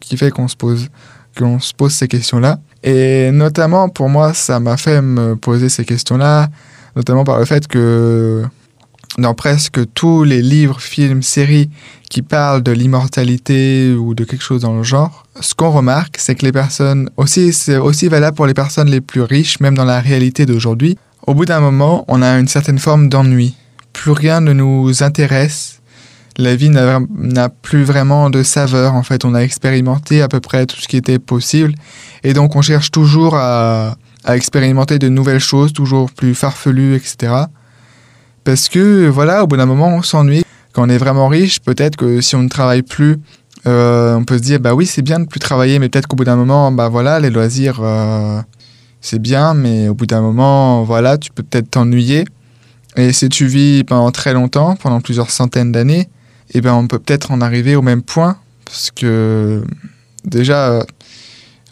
qui 0.01 0.17
fait 0.17 0.31
qu'on 0.31 0.49
se 0.49 0.57
pose 0.57 0.89
se 1.37 1.73
pose 1.75 1.93
ces 1.93 2.07
questions-là. 2.07 2.61
Et 2.85 3.33
notamment, 3.33 3.89
pour 3.89 4.09
moi, 4.09 4.33
ça 4.35 4.61
m'a 4.61 4.77
fait 4.77 5.03
me 5.03 5.35
poser 5.35 5.69
ces 5.69 5.85
questions-là 5.85 6.49
notamment 6.97 7.25
par 7.25 7.39
le 7.39 7.45
fait 7.45 7.67
que 7.67 8.45
dans 9.19 9.35
presque 9.35 9.81
tous 9.95 10.25
les 10.25 10.43
livres, 10.43 10.81
films, 10.81 11.23
séries 11.23 11.71
qui 12.11 12.23
parlent 12.23 12.63
de 12.63 12.73
l'immortalité 12.73 13.93
ou 13.93 14.15
de 14.15 14.25
quelque 14.25 14.43
chose 14.43 14.63
dans 14.63 14.77
le 14.77 14.83
genre, 14.83 15.25
ce 15.41 15.55
qu'on 15.55 15.71
remarque, 15.71 16.17
c'est 16.19 16.35
que 16.35 16.45
les 16.45 16.53
personnes, 16.53 17.11
aussi, 17.17 17.53
c'est 17.53 17.77
aussi 17.77 18.09
valable 18.09 18.37
pour 18.37 18.47
les 18.47 18.55
personnes 18.55 18.91
les 18.91 19.01
plus 19.01 19.23
riches, 19.23 19.61
même 19.61 19.77
dans 19.77 19.85
la 19.85 20.01
réalité 20.01 20.47
d'aujourd'hui, 20.47 20.97
au 21.27 21.35
bout 21.35 21.45
d'un 21.45 21.61
moment, 21.61 22.05
on 22.09 22.23
a 22.23 22.39
une 22.39 22.49
certaine 22.49 22.79
forme 22.79 23.09
d'ennui. 23.09 23.57
Plus 23.95 24.11
rien 24.11 24.43
ne 24.43 24.53
nous 24.53 25.03
intéresse. 25.03 25.81
La 26.37 26.57
vie 26.57 26.69
n'a 26.69 27.49
plus 27.49 27.85
vraiment 27.85 28.29
de 28.29 28.43
saveur. 28.43 28.95
En 28.95 29.03
fait, 29.03 29.25
on 29.25 29.35
a 29.35 29.41
expérimenté 29.41 30.21
à 30.21 30.29
peu 30.29 30.41
près 30.41 30.67
tout 30.67 30.77
ce 30.77 30.89
qui 30.89 30.99
était 30.99 31.19
possible. 31.19 31.75
Et 32.25 32.35
donc, 32.35 32.57
on 32.57 32.61
cherche 32.61 32.91
toujours 32.91 33.37
à, 33.37 33.97
expérimenter 34.29 34.99
de 34.99 35.09
nouvelles 35.09 35.41
choses, 35.41 35.73
toujours 35.73 36.11
plus 36.11 36.35
farfelues, 36.35 36.97
etc. 36.97 37.33
Parce 38.43 38.69
que, 38.69 39.07
voilà, 39.09 39.45
au 39.45 39.47
bout 39.47 39.57
d'un 39.57 39.67
moment, 39.67 39.89
on 39.89 40.03
s'ennuie. 40.03 40.45
Quand 40.73 40.87
on 40.87 40.89
est 40.89 40.99
vraiment 40.99 41.29
riche, 41.29 41.61
peut-être 41.61 41.97
que 41.97 42.21
si 42.21 42.35
on 42.35 42.43
ne 42.43 42.49
travaille 42.49 42.83
plus, 42.83 43.17
euh, 43.67 44.17
on 44.17 44.25
peut 44.25 44.39
se 44.39 44.43
dire, 44.43 44.59
bah 44.59 44.75
oui, 44.75 44.87
c'est 44.87 45.03
bien 45.03 45.21
de 45.21 45.27
plus 45.27 45.39
travailler, 45.39 45.79
mais 45.79 45.89
peut-être 45.89 46.09
qu'au 46.09 46.17
bout 46.17 46.25
d'un 46.25 46.37
moment, 46.37 46.73
bah 46.73 46.89
voilà, 46.89 47.21
les 47.21 47.31
loisirs, 47.31 47.79
euh, 47.81 48.41
c'est 49.01 49.21
bien, 49.21 49.55
mais 49.55 49.89
au 49.89 49.95
bout 49.95 50.07
d'un 50.07 50.21
moment, 50.21 50.83
voilà, 50.83 51.17
tu 51.17 51.31
peux 51.31 51.45
peut-être 51.45 51.71
t'ennuyer. 51.71 52.25
Et 52.97 53.13
si 53.13 53.29
tu 53.29 53.47
vis 53.47 53.85
pendant 53.85 54.11
très 54.11 54.33
longtemps, 54.33 54.77
pendant 54.77 55.01
plusieurs 55.01 55.31
centaines 55.31 55.73
d'années, 55.73 56.09
eh 56.53 56.61
ben 56.61 56.75
on 56.75 56.87
peut 56.87 56.99
peut-être 56.99 57.31
en 57.31 57.41
arriver 57.41 57.75
au 57.77 57.83
même 57.83 58.03
point, 58.03 58.37
parce 58.65 58.91
que 58.91 59.63
déjà, 60.25 60.85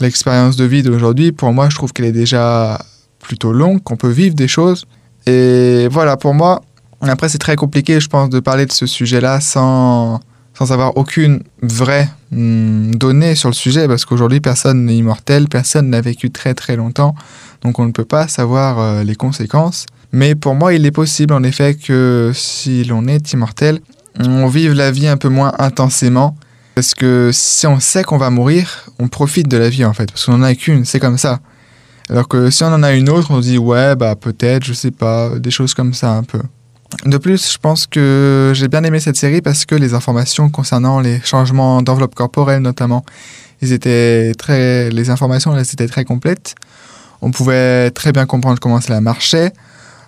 l'expérience 0.00 0.56
de 0.56 0.64
vie 0.64 0.82
d'aujourd'hui, 0.82 1.32
pour 1.32 1.52
moi, 1.52 1.68
je 1.70 1.76
trouve 1.76 1.92
qu'elle 1.92 2.06
est 2.06 2.12
déjà 2.12 2.78
plutôt 3.20 3.52
longue, 3.52 3.82
qu'on 3.82 3.96
peut 3.96 4.10
vivre 4.10 4.34
des 4.34 4.48
choses. 4.48 4.84
Et 5.26 5.88
voilà, 5.90 6.16
pour 6.16 6.34
moi, 6.34 6.62
après, 7.00 7.28
c'est 7.28 7.38
très 7.38 7.56
compliqué, 7.56 8.00
je 8.00 8.08
pense, 8.08 8.28
de 8.28 8.40
parler 8.40 8.66
de 8.66 8.72
ce 8.72 8.86
sujet-là 8.86 9.40
sans, 9.40 10.20
sans 10.54 10.72
avoir 10.72 10.96
aucune 10.96 11.42
vraie 11.62 12.08
hmm, 12.30 12.92
donnée 12.92 13.34
sur 13.34 13.48
le 13.48 13.54
sujet, 13.54 13.86
parce 13.88 14.04
qu'aujourd'hui, 14.04 14.40
personne 14.40 14.84
n'est 14.84 14.96
immortel, 14.96 15.48
personne 15.48 15.90
n'a 15.90 16.00
vécu 16.00 16.30
très 16.30 16.54
très 16.54 16.76
longtemps. 16.76 17.14
donc 17.62 17.78
on 17.78 17.86
ne 17.86 17.92
peut 17.92 18.04
pas 18.04 18.28
savoir 18.28 18.80
euh, 18.80 19.04
les 19.04 19.14
conséquences. 19.14 19.86
Mais 20.12 20.34
pour 20.34 20.54
moi, 20.54 20.74
il 20.74 20.84
est 20.84 20.90
possible 20.90 21.32
en 21.32 21.42
effet 21.42 21.74
que 21.74 22.32
si 22.34 22.84
l'on 22.84 23.06
est 23.06 23.32
immortel, 23.32 23.80
on 24.18 24.46
vive 24.46 24.74
la 24.74 24.90
vie 24.90 25.08
un 25.08 25.16
peu 25.16 25.28
moins 25.28 25.52
intensément. 25.58 26.36
Parce 26.74 26.94
que 26.94 27.30
si 27.32 27.66
on 27.66 27.80
sait 27.80 28.02
qu'on 28.02 28.18
va 28.18 28.30
mourir, 28.30 28.86
on 28.98 29.08
profite 29.08 29.48
de 29.48 29.56
la 29.56 29.68
vie 29.68 29.84
en 29.84 29.92
fait. 29.92 30.10
Parce 30.10 30.26
qu'on 30.26 30.38
n'en 30.38 30.44
a 30.44 30.54
qu'une, 30.54 30.84
c'est 30.84 31.00
comme 31.00 31.18
ça. 31.18 31.40
Alors 32.08 32.28
que 32.28 32.50
si 32.50 32.62
on 32.62 32.68
en 32.68 32.82
a 32.82 32.92
une 32.92 33.08
autre, 33.08 33.30
on 33.30 33.40
se 33.40 33.48
dit 33.48 33.58
ouais, 33.58 33.96
bah 33.96 34.16
peut-être, 34.16 34.64
je 34.64 34.72
sais 34.72 34.90
pas, 34.90 35.30
des 35.38 35.50
choses 35.50 35.74
comme 35.74 35.94
ça 35.94 36.12
un 36.12 36.22
peu. 36.22 36.40
De 37.06 37.16
plus, 37.16 37.52
je 37.52 37.58
pense 37.58 37.86
que 37.86 38.52
j'ai 38.54 38.68
bien 38.68 38.84
aimé 38.84 39.00
cette 39.00 39.16
série 39.16 39.40
parce 39.40 39.64
que 39.64 39.74
les 39.74 39.94
informations 39.94 40.50
concernant 40.50 41.00
les 41.00 41.20
changements 41.24 41.80
d'enveloppe 41.80 42.14
corporelle 42.14 42.60
notamment, 42.60 43.04
ils 43.62 43.72
étaient 43.72 44.32
très, 44.36 44.90
les 44.90 45.08
informations 45.08 45.56
elles 45.56 45.62
étaient 45.62 45.88
très 45.88 46.04
complètes. 46.04 46.54
On 47.22 47.30
pouvait 47.30 47.90
très 47.90 48.12
bien 48.12 48.26
comprendre 48.26 48.58
comment 48.60 48.80
cela 48.80 49.00
marchait, 49.00 49.52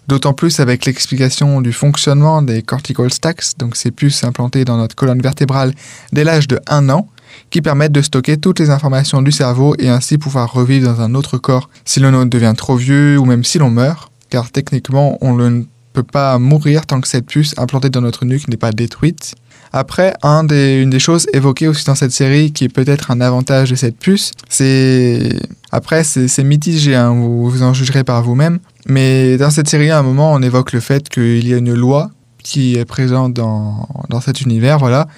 d'autant 0.08 0.32
plus 0.32 0.60
avec 0.60 0.84
l'explication 0.84 1.60
du 1.60 1.72
fonctionnement 1.72 2.42
des 2.42 2.62
cortical 2.62 3.12
stacks, 3.12 3.56
donc 3.58 3.76
ces 3.76 3.90
puces 3.90 4.24
implantées 4.24 4.64
dans 4.64 4.76
notre 4.76 4.94
colonne 4.94 5.20
vertébrale 5.20 5.72
dès 6.12 6.24
l'âge 6.24 6.48
de 6.48 6.60
1 6.66 6.88
an, 6.90 7.08
qui 7.50 7.62
permettent 7.62 7.92
de 7.92 8.02
stocker 8.02 8.36
toutes 8.36 8.60
les 8.60 8.70
informations 8.70 9.22
du 9.22 9.32
cerveau 9.32 9.74
et 9.78 9.88
ainsi 9.88 10.18
pouvoir 10.18 10.52
revivre 10.52 10.92
dans 10.92 11.00
un 11.00 11.14
autre 11.14 11.38
corps 11.38 11.68
si 11.84 12.00
l'on 12.00 12.26
devient 12.26 12.54
trop 12.56 12.76
vieux 12.76 13.18
ou 13.18 13.24
même 13.24 13.44
si 13.44 13.58
l'on 13.58 13.70
meurt, 13.70 14.12
car 14.30 14.50
techniquement 14.50 15.18
on 15.20 15.34
ne 15.34 15.62
peut 15.92 16.02
pas 16.02 16.38
mourir 16.38 16.86
tant 16.86 17.00
que 17.00 17.08
cette 17.08 17.26
puce 17.26 17.54
implantée 17.56 17.90
dans 17.90 18.00
notre 18.00 18.24
nuque 18.24 18.48
n'est 18.48 18.56
pas 18.56 18.72
détruite. 18.72 19.34
Après, 19.72 20.14
une 20.22 20.90
des 20.90 21.00
choses 21.00 21.26
évoquées 21.32 21.66
aussi 21.66 21.84
dans 21.84 21.96
cette 21.96 22.12
série, 22.12 22.52
qui 22.52 22.64
est 22.64 22.68
peut-être 22.68 23.10
un 23.10 23.20
avantage 23.20 23.70
de 23.70 23.74
cette 23.74 23.98
puce, 23.98 24.30
c'est... 24.48 25.36
Après, 25.72 26.04
c'est 26.04 26.44
mitigé, 26.44 26.94
hein, 26.94 27.12
vous 27.12 27.62
en 27.64 27.74
jugerez 27.74 28.04
par 28.04 28.22
vous-même. 28.22 28.60
Mais 28.86 29.36
dans 29.36 29.50
cette 29.50 29.68
série, 29.68 29.90
à 29.90 29.98
un 29.98 30.02
moment, 30.02 30.32
on 30.32 30.42
évoque 30.42 30.72
le 30.72 30.80
fait 30.80 31.08
qu'il 31.08 31.46
y 31.46 31.54
a 31.54 31.56
une 31.56 31.72
loi 31.72 32.10
qui 32.42 32.76
est 32.76 32.84
présente 32.84 33.32
dans, 33.32 33.88
dans 34.10 34.20
cet 34.20 34.42
univers, 34.42 34.78
voilà, 34.78 35.08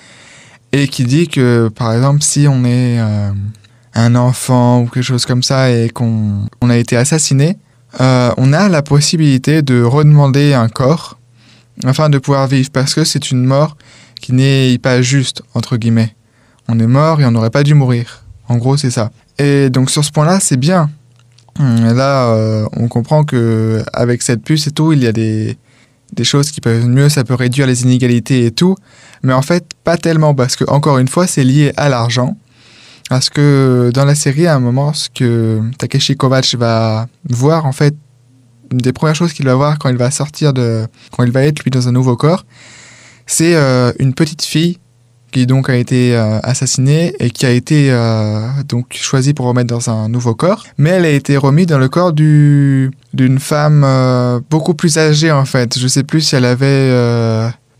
et 0.73 0.89
qui 0.89 1.05
dit 1.05 1.27
que, 1.29 1.69
par 1.69 1.93
exemple, 1.93 2.23
si 2.23 2.47
on 2.49 2.65
est 2.65 3.01
euh, 3.01 3.31
un 3.95 4.15
enfant 4.15 4.83
ou 4.83 4.87
quelque 4.87 5.03
chose 5.03 5.27
comme 5.27 5.43
ça 5.43 5.71
et 5.71 5.89
qu'on 5.89 6.47
on 6.61 6.71
a 6.71 6.77
été 6.77 6.97
assassiné, 6.97 7.59
euh, 8.01 8.31
on 8.37 8.53
a 8.53 8.69
la 8.69 8.83
possibilité 8.83 9.63
de 9.63 9.83
redemander 9.83 10.55
un 10.55 10.69
corps 10.69 11.19
afin 11.85 12.09
de 12.09 12.19
pouvoir 12.19 12.47
vivre, 12.47 12.71
parce 12.73 12.95
que 12.95 13.05
c'est 13.05 13.31
une 13.31 13.45
mort 13.45 13.77
qui 14.21 14.33
n'est 14.33 14.79
pas 14.79 15.03
juste, 15.03 15.43
entre 15.55 15.77
guillemets. 15.77 16.15
On 16.69 16.79
est 16.79 16.87
mort 16.87 17.21
et 17.21 17.25
on 17.25 17.31
n'aurait 17.31 17.51
pas 17.51 17.63
dû 17.63 17.75
mourir. 17.75 18.25
En 18.49 18.57
gros, 18.57 18.77
c'est 18.77 18.91
ça. 18.91 19.11
Et 19.39 19.71
donc 19.71 19.91
sur 19.91 20.05
ce 20.05 20.11
point-là, 20.11 20.41
c'est 20.41 20.57
bien. 20.57 20.91
Là, 21.59 22.31
euh, 22.31 22.67
on 22.73 22.89
comprend 22.89 23.25
que 23.25 23.83
avec 23.93 24.23
cette 24.23 24.43
puce 24.43 24.67
et 24.67 24.71
tout, 24.71 24.93
il 24.93 25.03
y 25.03 25.07
a 25.07 25.13
des, 25.13 25.57
des 26.13 26.25
choses 26.25 26.51
qui 26.51 26.61
peuvent 26.61 26.87
mieux, 26.87 27.09
ça 27.09 27.25
peut 27.25 27.35
réduire 27.35 27.67
les 27.67 27.83
inégalités 27.83 28.47
et 28.47 28.51
tout. 28.51 28.77
Mais 29.23 29.33
en 29.33 29.43
fait, 29.43 29.67
pas 29.85 29.97
tellement, 29.97 30.35
parce 30.35 30.57
que 30.57 30.65
encore 30.69 30.99
une 30.99 31.09
fois, 31.09 31.27
c'est 31.27 31.45
lié 31.45 31.73
à 31.77 31.89
l'argent. 31.89 32.37
Parce 33.09 33.31
que 33.31 33.91
dans 33.95 34.05
la 34.05 34.15
série, 34.15 34.47
à 34.47 34.55
un 34.57 34.61
moment, 34.61 34.93
ce 34.93 35.09
que 35.09 35.61
Takeshi 35.79 36.17
Kovacs 36.17 36.55
va 36.57 37.07
voir, 37.29 37.65
en 37.67 37.73
fait, 37.73 37.95
une 38.73 38.79
des 38.79 38.93
premières 38.93 39.15
choses 39.15 39.33
qu'il 39.33 39.47
va 39.47 39.55
voir 39.55 39.79
quand 39.79 39.89
il 39.89 39.97
va 39.97 40.11
sortir 40.11 40.53
de. 40.53 40.87
quand 41.13 41.23
il 41.23 41.31
va 41.31 41.45
être 41.45 41.63
lui 41.63 41.71
dans 41.71 41.89
un 41.89 41.93
nouveau 41.93 42.17
corps, 42.17 42.45
c'est 43.27 43.55
euh, 43.55 43.93
une 43.99 44.13
petite 44.13 44.43
fille 44.43 44.79
qui 45.33 45.47
donc 45.47 45.69
a 45.69 45.77
été 45.77 46.17
euh, 46.17 46.39
assassinée 46.43 47.15
et 47.21 47.31
qui 47.31 47.47
a 47.47 47.51
été 47.51 47.91
euh, 47.91 48.49
donc 48.69 48.87
choisie 48.93 49.35
pour 49.35 49.47
remettre 49.47 49.69
dans 49.69 49.91
un 49.91 50.09
nouveau 50.09 50.35
corps. 50.35 50.65
Mais 50.79 50.91
elle 50.91 51.05
a 51.05 51.11
été 51.11 51.37
remise 51.37 51.67
dans 51.67 51.79
le 51.79 51.89
corps 51.89 52.13
du 52.13 52.91
d'une 53.13 53.39
femme 53.39 53.87
beaucoup 54.51 54.75
plus 54.75 54.99
âgée 54.99 55.33
en 55.33 55.47
fait. 55.47 55.79
Je 55.79 55.89
sais 55.89 56.03
plus 56.03 56.21
si 56.21 56.37
elle 56.37 56.45
avait 56.45 56.91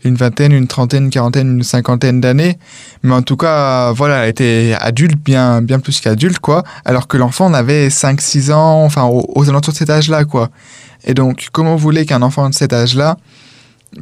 une 0.03 0.15
vingtaine, 0.15 0.51
une 0.51 0.67
trentaine, 0.67 1.05
une 1.05 1.09
quarantaine, 1.09 1.57
une 1.57 1.63
cinquantaine 1.63 2.21
d'années. 2.21 2.57
Mais 3.03 3.13
en 3.13 3.21
tout 3.21 3.37
cas, 3.37 3.91
voilà, 3.91 4.23
elle 4.23 4.29
était 4.29 4.75
adulte, 4.79 5.17
bien, 5.23 5.61
bien 5.61 5.79
plus 5.79 5.99
qu'adulte, 5.99 6.39
quoi. 6.39 6.63
Alors 6.85 7.07
que 7.07 7.17
l'enfant 7.17 7.45
en 7.45 7.53
avait 7.53 7.89
5-6 7.89 8.51
ans, 8.51 8.83
enfin, 8.83 9.03
aux, 9.03 9.49
alentours 9.49 9.73
de 9.73 9.77
cet 9.77 9.89
âge-là, 9.89 10.25
quoi. 10.25 10.49
Et 11.03 11.13
donc, 11.13 11.49
comment 11.51 11.75
vous 11.75 11.81
voulez 11.81 12.05
qu'un 12.05 12.21
enfant 12.21 12.49
de 12.49 12.55
cet 12.55 12.73
âge-là 12.73 13.17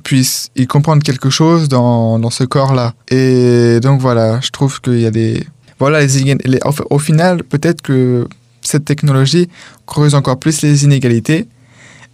puisse 0.04 0.50
y 0.56 0.67
comprendre 0.67 1.04
quelque 1.04 1.30
chose 1.30 1.69
dans, 1.69 2.19
dans 2.19 2.30
ce 2.30 2.43
corps-là 2.43 2.93
Et 3.10 3.80
donc, 3.82 4.02
voilà, 4.02 4.39
je 4.41 4.50
trouve 4.50 4.82
qu'il 4.82 5.00
y 5.00 5.06
a 5.06 5.12
des... 5.12 5.45
Voilà, 5.80 6.06
les, 6.06 6.60
au 6.89 7.00
final, 7.00 7.43
peut-être 7.43 7.82
que 7.82 8.28
cette 8.62 8.86
technologie 8.86 9.50
creuse 9.86 10.15
encore 10.15 10.39
plus 10.39 10.62
les 10.62 10.86
inégalités 10.86 11.48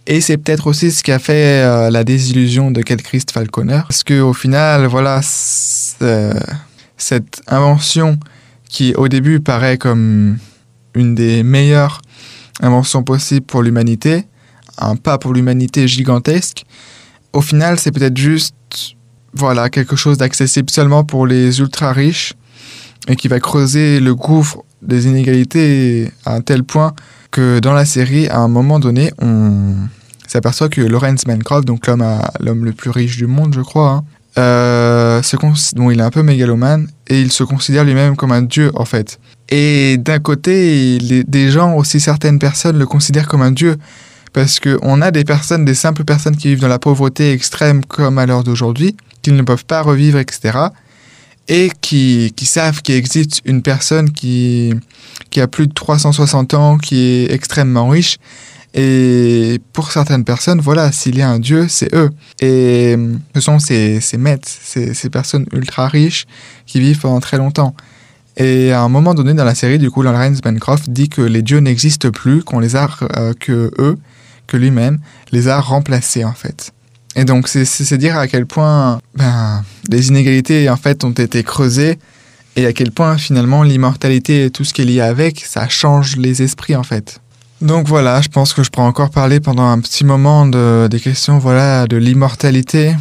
et 0.06 0.20
c'est 0.20 0.36
peut-être 0.36 0.66
aussi 0.66 0.90
ce 0.90 1.02
qui 1.02 1.12
a 1.12 1.18
fait 1.18 1.62
euh, 1.62 1.90
la 1.90 2.04
désillusion 2.04 2.70
de 2.70 2.82
Kel 2.82 3.02
Christ 3.02 3.30
Falconer. 3.30 3.82
Parce 3.86 4.02
qu'au 4.02 4.32
final, 4.32 4.86
voilà, 4.86 5.20
cette 5.22 7.42
invention 7.46 8.18
qui 8.68 8.94
au 8.94 9.08
début 9.08 9.40
paraît 9.40 9.78
comme 9.78 10.38
une 10.94 11.14
des 11.14 11.42
meilleures 11.42 12.02
inventions 12.60 13.02
possibles 13.02 13.46
pour 13.46 13.62
l'humanité, 13.62 14.24
un 14.78 14.96
pas 14.96 15.18
pour 15.18 15.32
l'humanité 15.32 15.86
gigantesque, 15.86 16.64
au 17.32 17.40
final, 17.40 17.78
c'est 17.78 17.92
peut-être 17.92 18.16
juste 18.16 18.54
voilà, 19.34 19.70
quelque 19.70 19.96
chose 19.96 20.18
d'accessible 20.18 20.70
seulement 20.70 21.04
pour 21.04 21.26
les 21.26 21.60
ultra 21.60 21.92
riches 21.92 22.34
et 23.08 23.16
qui 23.16 23.28
va 23.28 23.40
creuser 23.40 23.98
le 24.00 24.14
gouffre 24.14 24.62
des 24.82 25.06
inégalités 25.06 26.10
à 26.24 26.34
un 26.34 26.40
tel 26.40 26.64
point 26.64 26.94
que 27.30 27.58
dans 27.60 27.72
la 27.72 27.84
série, 27.84 28.28
à 28.28 28.38
un 28.38 28.48
moment 28.48 28.78
donné, 28.78 29.10
on 29.20 29.74
s'aperçoit 30.26 30.68
que 30.68 30.80
Lawrence 30.80 31.24
Bancroft, 31.24 31.66
donc 31.66 31.86
l'homme 31.86 32.64
le 32.64 32.72
plus 32.72 32.90
riche 32.90 33.16
du 33.16 33.26
monde, 33.26 33.54
je 33.54 33.60
crois, 33.60 33.90
hein, 33.90 34.04
euh, 34.38 35.20
bon, 35.76 35.90
il 35.90 36.00
est 36.00 36.02
un 36.02 36.10
peu 36.10 36.22
mégalomane 36.22 36.88
et 37.08 37.20
il 37.20 37.30
se 37.30 37.44
considère 37.44 37.84
lui-même 37.84 38.16
comme 38.16 38.32
un 38.32 38.42
dieu 38.42 38.70
en 38.74 38.84
fait. 38.84 39.18
Et 39.50 39.98
d'un 39.98 40.20
côté, 40.20 40.98
des 41.26 41.50
gens, 41.50 41.74
aussi 41.76 42.00
certaines 42.00 42.38
personnes, 42.38 42.78
le 42.78 42.86
considèrent 42.86 43.28
comme 43.28 43.42
un 43.42 43.50
dieu 43.50 43.76
parce 44.32 44.60
qu'on 44.60 45.00
a 45.02 45.10
des 45.10 45.24
personnes, 45.24 45.64
des 45.64 45.74
simples 45.74 46.04
personnes 46.04 46.36
qui 46.36 46.48
vivent 46.48 46.60
dans 46.60 46.68
la 46.68 46.78
pauvreté 46.78 47.32
extrême 47.32 47.84
comme 47.84 48.18
à 48.18 48.26
l'heure 48.26 48.44
d'aujourd'hui, 48.44 48.96
qui 49.22 49.32
ne 49.32 49.42
peuvent 49.42 49.64
pas 49.64 49.82
revivre, 49.82 50.18
etc. 50.18 50.58
Et 51.48 51.70
qui, 51.80 52.32
qui 52.34 52.46
savent 52.46 52.82
qu'il 52.82 52.94
existe 52.94 53.42
une 53.44 53.62
personne 53.62 54.10
qui, 54.10 54.72
qui 55.30 55.40
a 55.40 55.48
plus 55.48 55.66
de 55.66 55.72
360 55.72 56.54
ans, 56.54 56.78
qui 56.78 56.96
est 57.00 57.32
extrêmement 57.32 57.88
riche. 57.88 58.18
Et 58.74 59.60
pour 59.74 59.92
certaines 59.92 60.24
personnes, 60.24 60.60
voilà, 60.60 60.92
s'il 60.92 61.16
y 61.18 61.22
a 61.22 61.28
un 61.28 61.38
Dieu, 61.38 61.66
c'est 61.68 61.94
eux. 61.94 62.10
Et 62.40 62.96
ce 63.34 63.40
sont 63.40 63.58
ces, 63.58 64.00
ces 64.00 64.16
maîtres, 64.16 64.48
ces, 64.48 64.94
ces, 64.94 65.10
personnes 65.10 65.44
ultra 65.52 65.88
riches 65.88 66.24
qui 66.64 66.80
vivent 66.80 67.00
pendant 67.00 67.20
très 67.20 67.36
longtemps. 67.36 67.74
Et 68.38 68.72
à 68.72 68.80
un 68.80 68.88
moment 68.88 69.12
donné 69.12 69.34
dans 69.34 69.44
la 69.44 69.54
série, 69.54 69.78
du 69.78 69.90
coup, 69.90 70.00
Lawrence 70.00 70.40
Bancroft 70.40 70.88
dit 70.88 71.10
que 71.10 71.20
les 71.20 71.42
dieux 71.42 71.58
n'existent 71.58 72.10
plus, 72.10 72.42
qu'on 72.42 72.60
les 72.60 72.76
a, 72.76 72.88
euh, 73.18 73.34
que 73.38 73.70
eux, 73.78 73.98
lui-même, 74.56 74.98
les 75.30 75.48
a 75.48 75.60
remplacés 75.60 76.24
en 76.24 76.32
fait. 76.32 76.72
Et 77.14 77.24
donc 77.24 77.48
c'est 77.48 77.98
dire 77.98 78.16
à 78.16 78.26
quel 78.26 78.46
point 78.46 79.00
ben, 79.14 79.62
les 79.90 80.08
inégalités 80.08 80.70
en 80.70 80.76
fait 80.76 81.04
ont 81.04 81.10
été 81.10 81.42
creusées 81.42 81.98
et 82.56 82.66
à 82.66 82.72
quel 82.72 82.90
point 82.90 83.18
finalement 83.18 83.62
l'immortalité 83.62 84.46
et 84.46 84.50
tout 84.50 84.64
ce 84.64 84.72
qui 84.72 84.82
est 84.82 84.86
lié 84.86 85.00
avec, 85.00 85.40
ça 85.40 85.68
change 85.68 86.16
les 86.16 86.42
esprits 86.42 86.76
en 86.76 86.82
fait. 86.82 87.20
Donc 87.60 87.86
voilà, 87.86 88.20
je 88.20 88.28
pense 88.28 88.54
que 88.54 88.64
je 88.64 88.70
pourrais 88.70 88.86
encore 88.86 89.10
parler 89.10 89.38
pendant 89.38 89.66
un 89.66 89.78
petit 89.78 90.04
moment 90.04 90.46
de, 90.46 90.88
des 90.90 90.98
questions 90.98 91.38
voilà, 91.38 91.86
de 91.86 91.96
l'immortalité, 91.96 92.94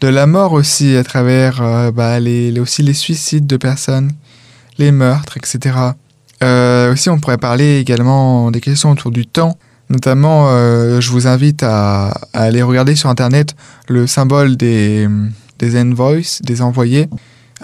de 0.00 0.08
la 0.08 0.26
mort 0.26 0.52
aussi 0.52 0.96
à 0.96 1.04
travers 1.04 1.60
euh, 1.60 1.90
bah, 1.90 2.18
les, 2.18 2.58
aussi 2.58 2.82
les 2.82 2.94
suicides 2.94 3.46
de 3.46 3.56
personnes, 3.56 4.12
les 4.78 4.92
meurtres, 4.92 5.36
etc. 5.36 5.76
Euh, 6.42 6.92
aussi, 6.92 7.10
on 7.10 7.18
pourrait 7.18 7.38
parler 7.38 7.78
également 7.80 8.50
des 8.50 8.60
questions 8.60 8.90
autour 8.90 9.10
du 9.10 9.26
temps. 9.26 9.58
Notamment, 9.90 10.48
euh, 10.48 11.00
je 11.00 11.10
vous 11.10 11.26
invite 11.26 11.62
à, 11.62 12.08
aller 12.32 12.62
regarder 12.62 12.94
sur 12.94 13.08
Internet 13.08 13.54
le 13.88 14.06
symbole 14.06 14.56
des, 14.56 15.08
des 15.58 15.80
envoys, 15.80 16.40
des 16.42 16.62
envoyés. 16.62 17.08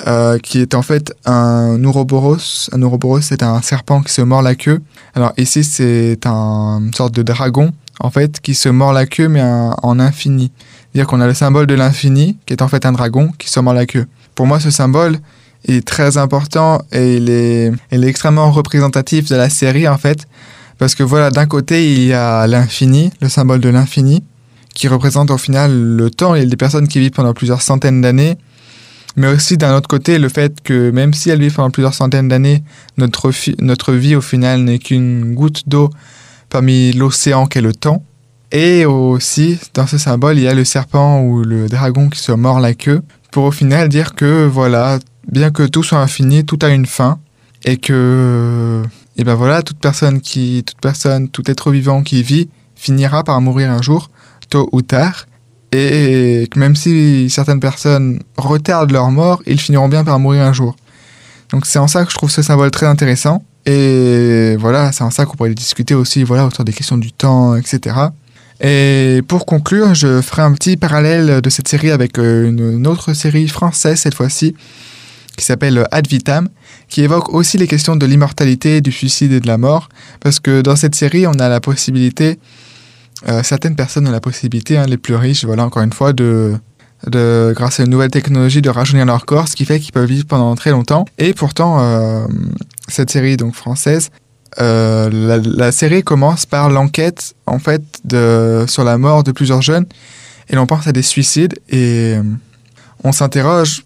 Euh, 0.08 0.40
qui 0.40 0.58
est 0.58 0.74
en 0.74 0.82
fait 0.82 1.14
un 1.24 1.82
Ouroboros. 1.84 2.68
Un 2.72 2.82
Ouroboros, 2.82 3.20
c'est 3.20 3.44
un 3.44 3.62
serpent 3.62 4.02
qui 4.02 4.12
se 4.12 4.22
mord 4.22 4.42
la 4.42 4.56
queue. 4.56 4.80
Alors 5.14 5.32
ici, 5.36 5.62
c'est 5.62 6.26
un, 6.26 6.80
une 6.84 6.92
sorte 6.92 7.14
de 7.14 7.22
dragon, 7.22 7.72
en 8.00 8.10
fait, 8.10 8.40
qui 8.40 8.54
se 8.54 8.68
mord 8.68 8.92
la 8.92 9.06
queue, 9.06 9.28
mais 9.28 9.40
en 9.40 10.00
infini. 10.00 10.50
C'est-à-dire 10.92 11.06
qu'on 11.06 11.20
a 11.20 11.28
le 11.28 11.34
symbole 11.34 11.68
de 11.68 11.74
l'infini, 11.74 12.36
qui 12.44 12.54
est 12.54 12.62
en 12.62 12.66
fait 12.66 12.86
un 12.86 12.92
dragon 12.92 13.30
qui 13.38 13.48
se 13.48 13.60
mord 13.60 13.72
la 13.74 13.86
queue. 13.86 14.06
Pour 14.34 14.48
moi, 14.48 14.58
ce 14.58 14.72
symbole 14.72 15.18
est 15.68 15.86
très 15.86 16.18
important 16.18 16.82
et 16.90 17.16
il 17.18 17.30
est 17.30 17.72
extrêmement 17.92 18.50
représentatif 18.50 19.28
de 19.28 19.36
la 19.36 19.48
série, 19.48 19.86
en 19.86 19.96
fait. 19.96 20.26
Parce 20.78 20.94
que 20.94 21.02
voilà, 21.02 21.30
d'un 21.30 21.46
côté, 21.46 21.92
il 21.92 22.04
y 22.04 22.12
a 22.12 22.46
l'infini, 22.46 23.10
le 23.20 23.28
symbole 23.28 23.60
de 23.60 23.68
l'infini, 23.68 24.24
qui 24.74 24.88
représente 24.88 25.30
au 25.30 25.38
final 25.38 25.72
le 25.72 26.10
temps. 26.10 26.32
A 26.32 26.44
des 26.44 26.56
personnes 26.56 26.88
qui 26.88 26.98
vivent 26.98 27.12
pendant 27.12 27.32
plusieurs 27.32 27.62
centaines 27.62 28.00
d'années 28.00 28.36
mais 29.16 29.28
aussi 29.28 29.56
d'un 29.56 29.76
autre 29.76 29.88
côté 29.88 30.18
le 30.18 30.28
fait 30.28 30.60
que 30.62 30.90
même 30.90 31.14
si 31.14 31.30
elle 31.30 31.40
vit 31.40 31.50
pendant 31.50 31.70
plusieurs 31.70 31.94
centaines 31.94 32.28
d'années, 32.28 32.64
notre, 32.96 33.30
notre 33.60 33.92
vie 33.92 34.16
au 34.16 34.20
final 34.20 34.62
n'est 34.62 34.78
qu'une 34.78 35.34
goutte 35.34 35.68
d'eau 35.68 35.90
parmi 36.50 36.92
l'océan 36.92 37.46
qu'est 37.46 37.60
le 37.60 37.72
temps. 37.72 38.04
Et 38.52 38.86
aussi, 38.86 39.58
dans 39.74 39.86
ce 39.86 39.98
symbole, 39.98 40.38
il 40.38 40.44
y 40.44 40.48
a 40.48 40.54
le 40.54 40.64
serpent 40.64 41.20
ou 41.22 41.42
le 41.42 41.68
dragon 41.68 42.08
qui 42.08 42.20
se 42.20 42.30
mord 42.30 42.60
la 42.60 42.74
queue, 42.74 43.02
pour 43.32 43.44
au 43.44 43.50
final 43.50 43.88
dire 43.88 44.14
que, 44.14 44.46
voilà, 44.46 45.00
bien 45.28 45.50
que 45.50 45.64
tout 45.64 45.82
soit 45.82 45.98
infini, 45.98 46.44
tout 46.44 46.58
a 46.62 46.68
une 46.68 46.86
fin, 46.86 47.18
et 47.64 47.78
que, 47.78 48.82
et 49.16 49.24
ben 49.24 49.34
voilà, 49.34 49.62
toute 49.62 49.78
personne 49.78 50.20
qui, 50.20 50.62
toute 50.66 50.80
personne, 50.80 51.28
tout 51.28 51.48
être 51.50 51.70
vivant 51.70 52.02
qui 52.02 52.22
vit, 52.22 52.48
finira 52.74 53.22
par 53.22 53.40
mourir 53.40 53.70
un 53.70 53.80
jour, 53.80 54.10
tôt 54.50 54.68
ou 54.72 54.82
tard, 54.82 55.26
et 55.72 56.48
que 56.50 56.58
même 56.58 56.76
si 56.76 57.28
certaines 57.30 57.60
personnes 57.60 58.20
retardent 58.36 58.92
leur 58.92 59.10
mort, 59.10 59.42
ils 59.46 59.60
finiront 59.60 59.88
bien 59.88 60.04
par 60.04 60.18
mourir 60.18 60.42
un 60.42 60.52
jour. 60.52 60.76
Donc 61.50 61.66
c'est 61.66 61.78
en 61.78 61.88
ça 61.88 62.04
que 62.04 62.10
je 62.10 62.16
trouve 62.16 62.30
ce 62.30 62.42
symbole 62.42 62.70
très 62.70 62.86
intéressant. 62.86 63.44
Et 63.66 64.56
voilà, 64.58 64.92
c'est 64.92 65.04
en 65.04 65.10
ça 65.10 65.24
qu'on 65.24 65.36
pourrait 65.36 65.54
discuter 65.54 65.94
aussi 65.94 66.22
voilà, 66.22 66.46
autour 66.46 66.64
des 66.64 66.72
questions 66.72 66.98
du 66.98 67.12
temps, 67.12 67.56
etc. 67.56 67.96
Et 68.60 69.22
pour 69.26 69.46
conclure, 69.46 69.94
je 69.94 70.20
ferai 70.20 70.42
un 70.42 70.52
petit 70.52 70.76
parallèle 70.76 71.40
de 71.40 71.50
cette 71.50 71.68
série 71.68 71.90
avec 71.90 72.18
euh, 72.18 72.48
une 72.48 72.86
autre 72.86 73.12
série 73.12 73.48
française 73.48 73.98
cette 73.98 74.14
fois-ci, 74.14 74.54
qui 75.36 75.44
s'appelle 75.44 75.86
Ad 75.90 76.06
Vitam, 76.06 76.48
qui 76.94 77.02
évoque 77.02 77.34
aussi 77.34 77.58
les 77.58 77.66
questions 77.66 77.96
de 77.96 78.06
l'immortalité, 78.06 78.80
du 78.80 78.92
suicide 78.92 79.32
et 79.32 79.40
de 79.40 79.48
la 79.48 79.58
mort, 79.58 79.88
parce 80.20 80.38
que 80.38 80.60
dans 80.60 80.76
cette 80.76 80.94
série, 80.94 81.26
on 81.26 81.32
a 81.32 81.48
la 81.48 81.58
possibilité, 81.58 82.38
euh, 83.28 83.42
certaines 83.42 83.74
personnes 83.74 84.06
ont 84.06 84.12
la 84.12 84.20
possibilité, 84.20 84.76
hein, 84.78 84.86
les 84.86 84.96
plus 84.96 85.16
riches, 85.16 85.44
voilà, 85.44 85.64
encore 85.64 85.82
une 85.82 85.92
fois, 85.92 86.12
de, 86.12 86.56
grâce 87.56 87.80
à 87.80 87.82
une 87.82 87.90
nouvelle 87.90 88.12
technologie, 88.12 88.62
de 88.62 88.70
rajeunir 88.70 89.06
leur 89.06 89.26
corps, 89.26 89.48
ce 89.48 89.56
qui 89.56 89.64
fait 89.64 89.80
qu'ils 89.80 89.90
peuvent 89.90 90.08
vivre 90.08 90.24
pendant 90.26 90.54
très 90.54 90.70
longtemps. 90.70 91.04
Et 91.18 91.34
pourtant, 91.34 91.80
euh, 91.80 92.28
cette 92.86 93.10
série 93.10 93.36
donc 93.36 93.56
française, 93.56 94.10
euh, 94.60 95.10
la, 95.42 95.72
série 95.72 96.04
commence 96.04 96.46
par 96.46 96.70
l'enquête 96.70 97.34
en 97.46 97.58
fait 97.58 97.82
sur 98.68 98.84
la 98.84 98.98
mort 98.98 99.24
de 99.24 99.32
plusieurs 99.32 99.62
jeunes 99.62 99.86
et 100.48 100.54
l'on 100.54 100.66
pense 100.66 100.86
à 100.86 100.92
des 100.92 101.02
suicides 101.02 101.58
et 101.68 102.14
on 103.02 103.10
s'interroge 103.10 103.82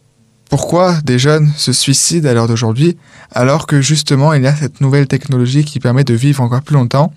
pourquoi 0.49 0.97
des 1.05 1.19
jeunes 1.19 1.51
se 1.57 1.73
suicident 1.73 2.29
à 2.29 2.35
l'heure 2.35 2.49
d'aujourd'hui 2.49 2.97
alors 3.33 3.67
que 3.67 3.81
justement 3.81 4.33
il 4.33 4.43
y 4.43 4.47
a 4.47 4.57
cette 4.57 4.81
nouvelle 4.81 5.07
technologie 5.07 5.65
qui 5.65 5.81
permet 5.81 6.05
de 6.05 6.15
vivre 6.15 6.43
encore 6.43 6.63
plus 6.63 6.75
longtemps? 6.75 7.13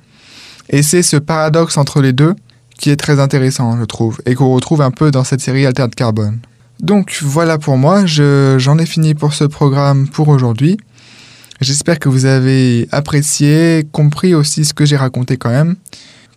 Et 0.69 0.83
c'est 0.83 1.01
ce 1.01 1.17
paradoxe 1.17 1.77
entre 1.77 2.01
les 2.01 2.13
deux 2.13 2.35
qui 2.77 2.89
est 2.89 2.97
très 2.97 3.19
intéressant 3.19 3.77
je 3.79 3.85
trouve 3.85 4.21
et 4.25 4.35
qu'on 4.35 4.53
retrouve 4.53 4.81
un 4.81 4.91
peu 4.91 5.11
dans 5.11 5.23
cette 5.23 5.41
série 5.41 5.65
Alter 5.65 5.87
de 5.87 5.95
Carbone. 5.95 6.39
Donc 6.81 7.19
voilà 7.21 7.57
pour 7.57 7.77
moi, 7.77 8.05
j'en 8.05 8.77
ai 8.79 8.85
fini 8.85 9.13
pour 9.13 9.33
ce 9.33 9.43
programme 9.43 10.07
pour 10.07 10.29
aujourd'hui. 10.29 10.77
J'espère 11.61 11.99
que 11.99 12.09
vous 12.09 12.25
avez 12.25 12.87
apprécié, 12.91 13.85
compris 13.91 14.33
aussi 14.33 14.65
ce 14.65 14.73
que 14.73 14.83
j'ai 14.83 14.97
raconté 14.97 15.37
quand 15.37 15.51
même, 15.51 15.75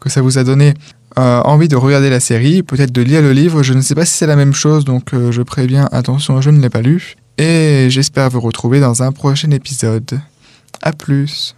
que 0.00 0.11
ça 0.11 0.20
vous 0.20 0.37
a 0.37 0.44
donné 0.44 0.74
euh, 1.18 1.40
envie 1.42 1.68
de 1.68 1.77
regarder 1.77 2.11
la 2.11 2.20
série, 2.20 2.62
peut-être 2.62 2.92
de 2.92 3.03
lire 3.03 3.22
le 3.22 3.33
livre. 3.33 3.62
Je 3.62 3.72
ne 3.74 3.81
sais 3.81 3.94
pas 3.94 4.05
si 4.05 4.12
c'est 4.12 4.27
la 4.27 4.37
même 4.37 4.55
chose, 4.55 4.85
donc 4.85 5.14
euh, 5.14 5.31
je 5.33 5.42
préviens, 5.42 5.88
attention, 5.92 6.40
je 6.40 6.50
ne 6.50 6.61
l'ai 6.61 6.70
pas 6.70 6.83
lu. 6.83 7.16
Et 7.38 7.87
j'espère 7.90 8.31
vous 8.31 8.40
retrouver 8.40 8.81
dans 8.81 9.03
un 9.03 9.12
prochain 9.12 9.50
épisode. 9.50 10.20
A 10.83 10.92
plus 10.92 11.55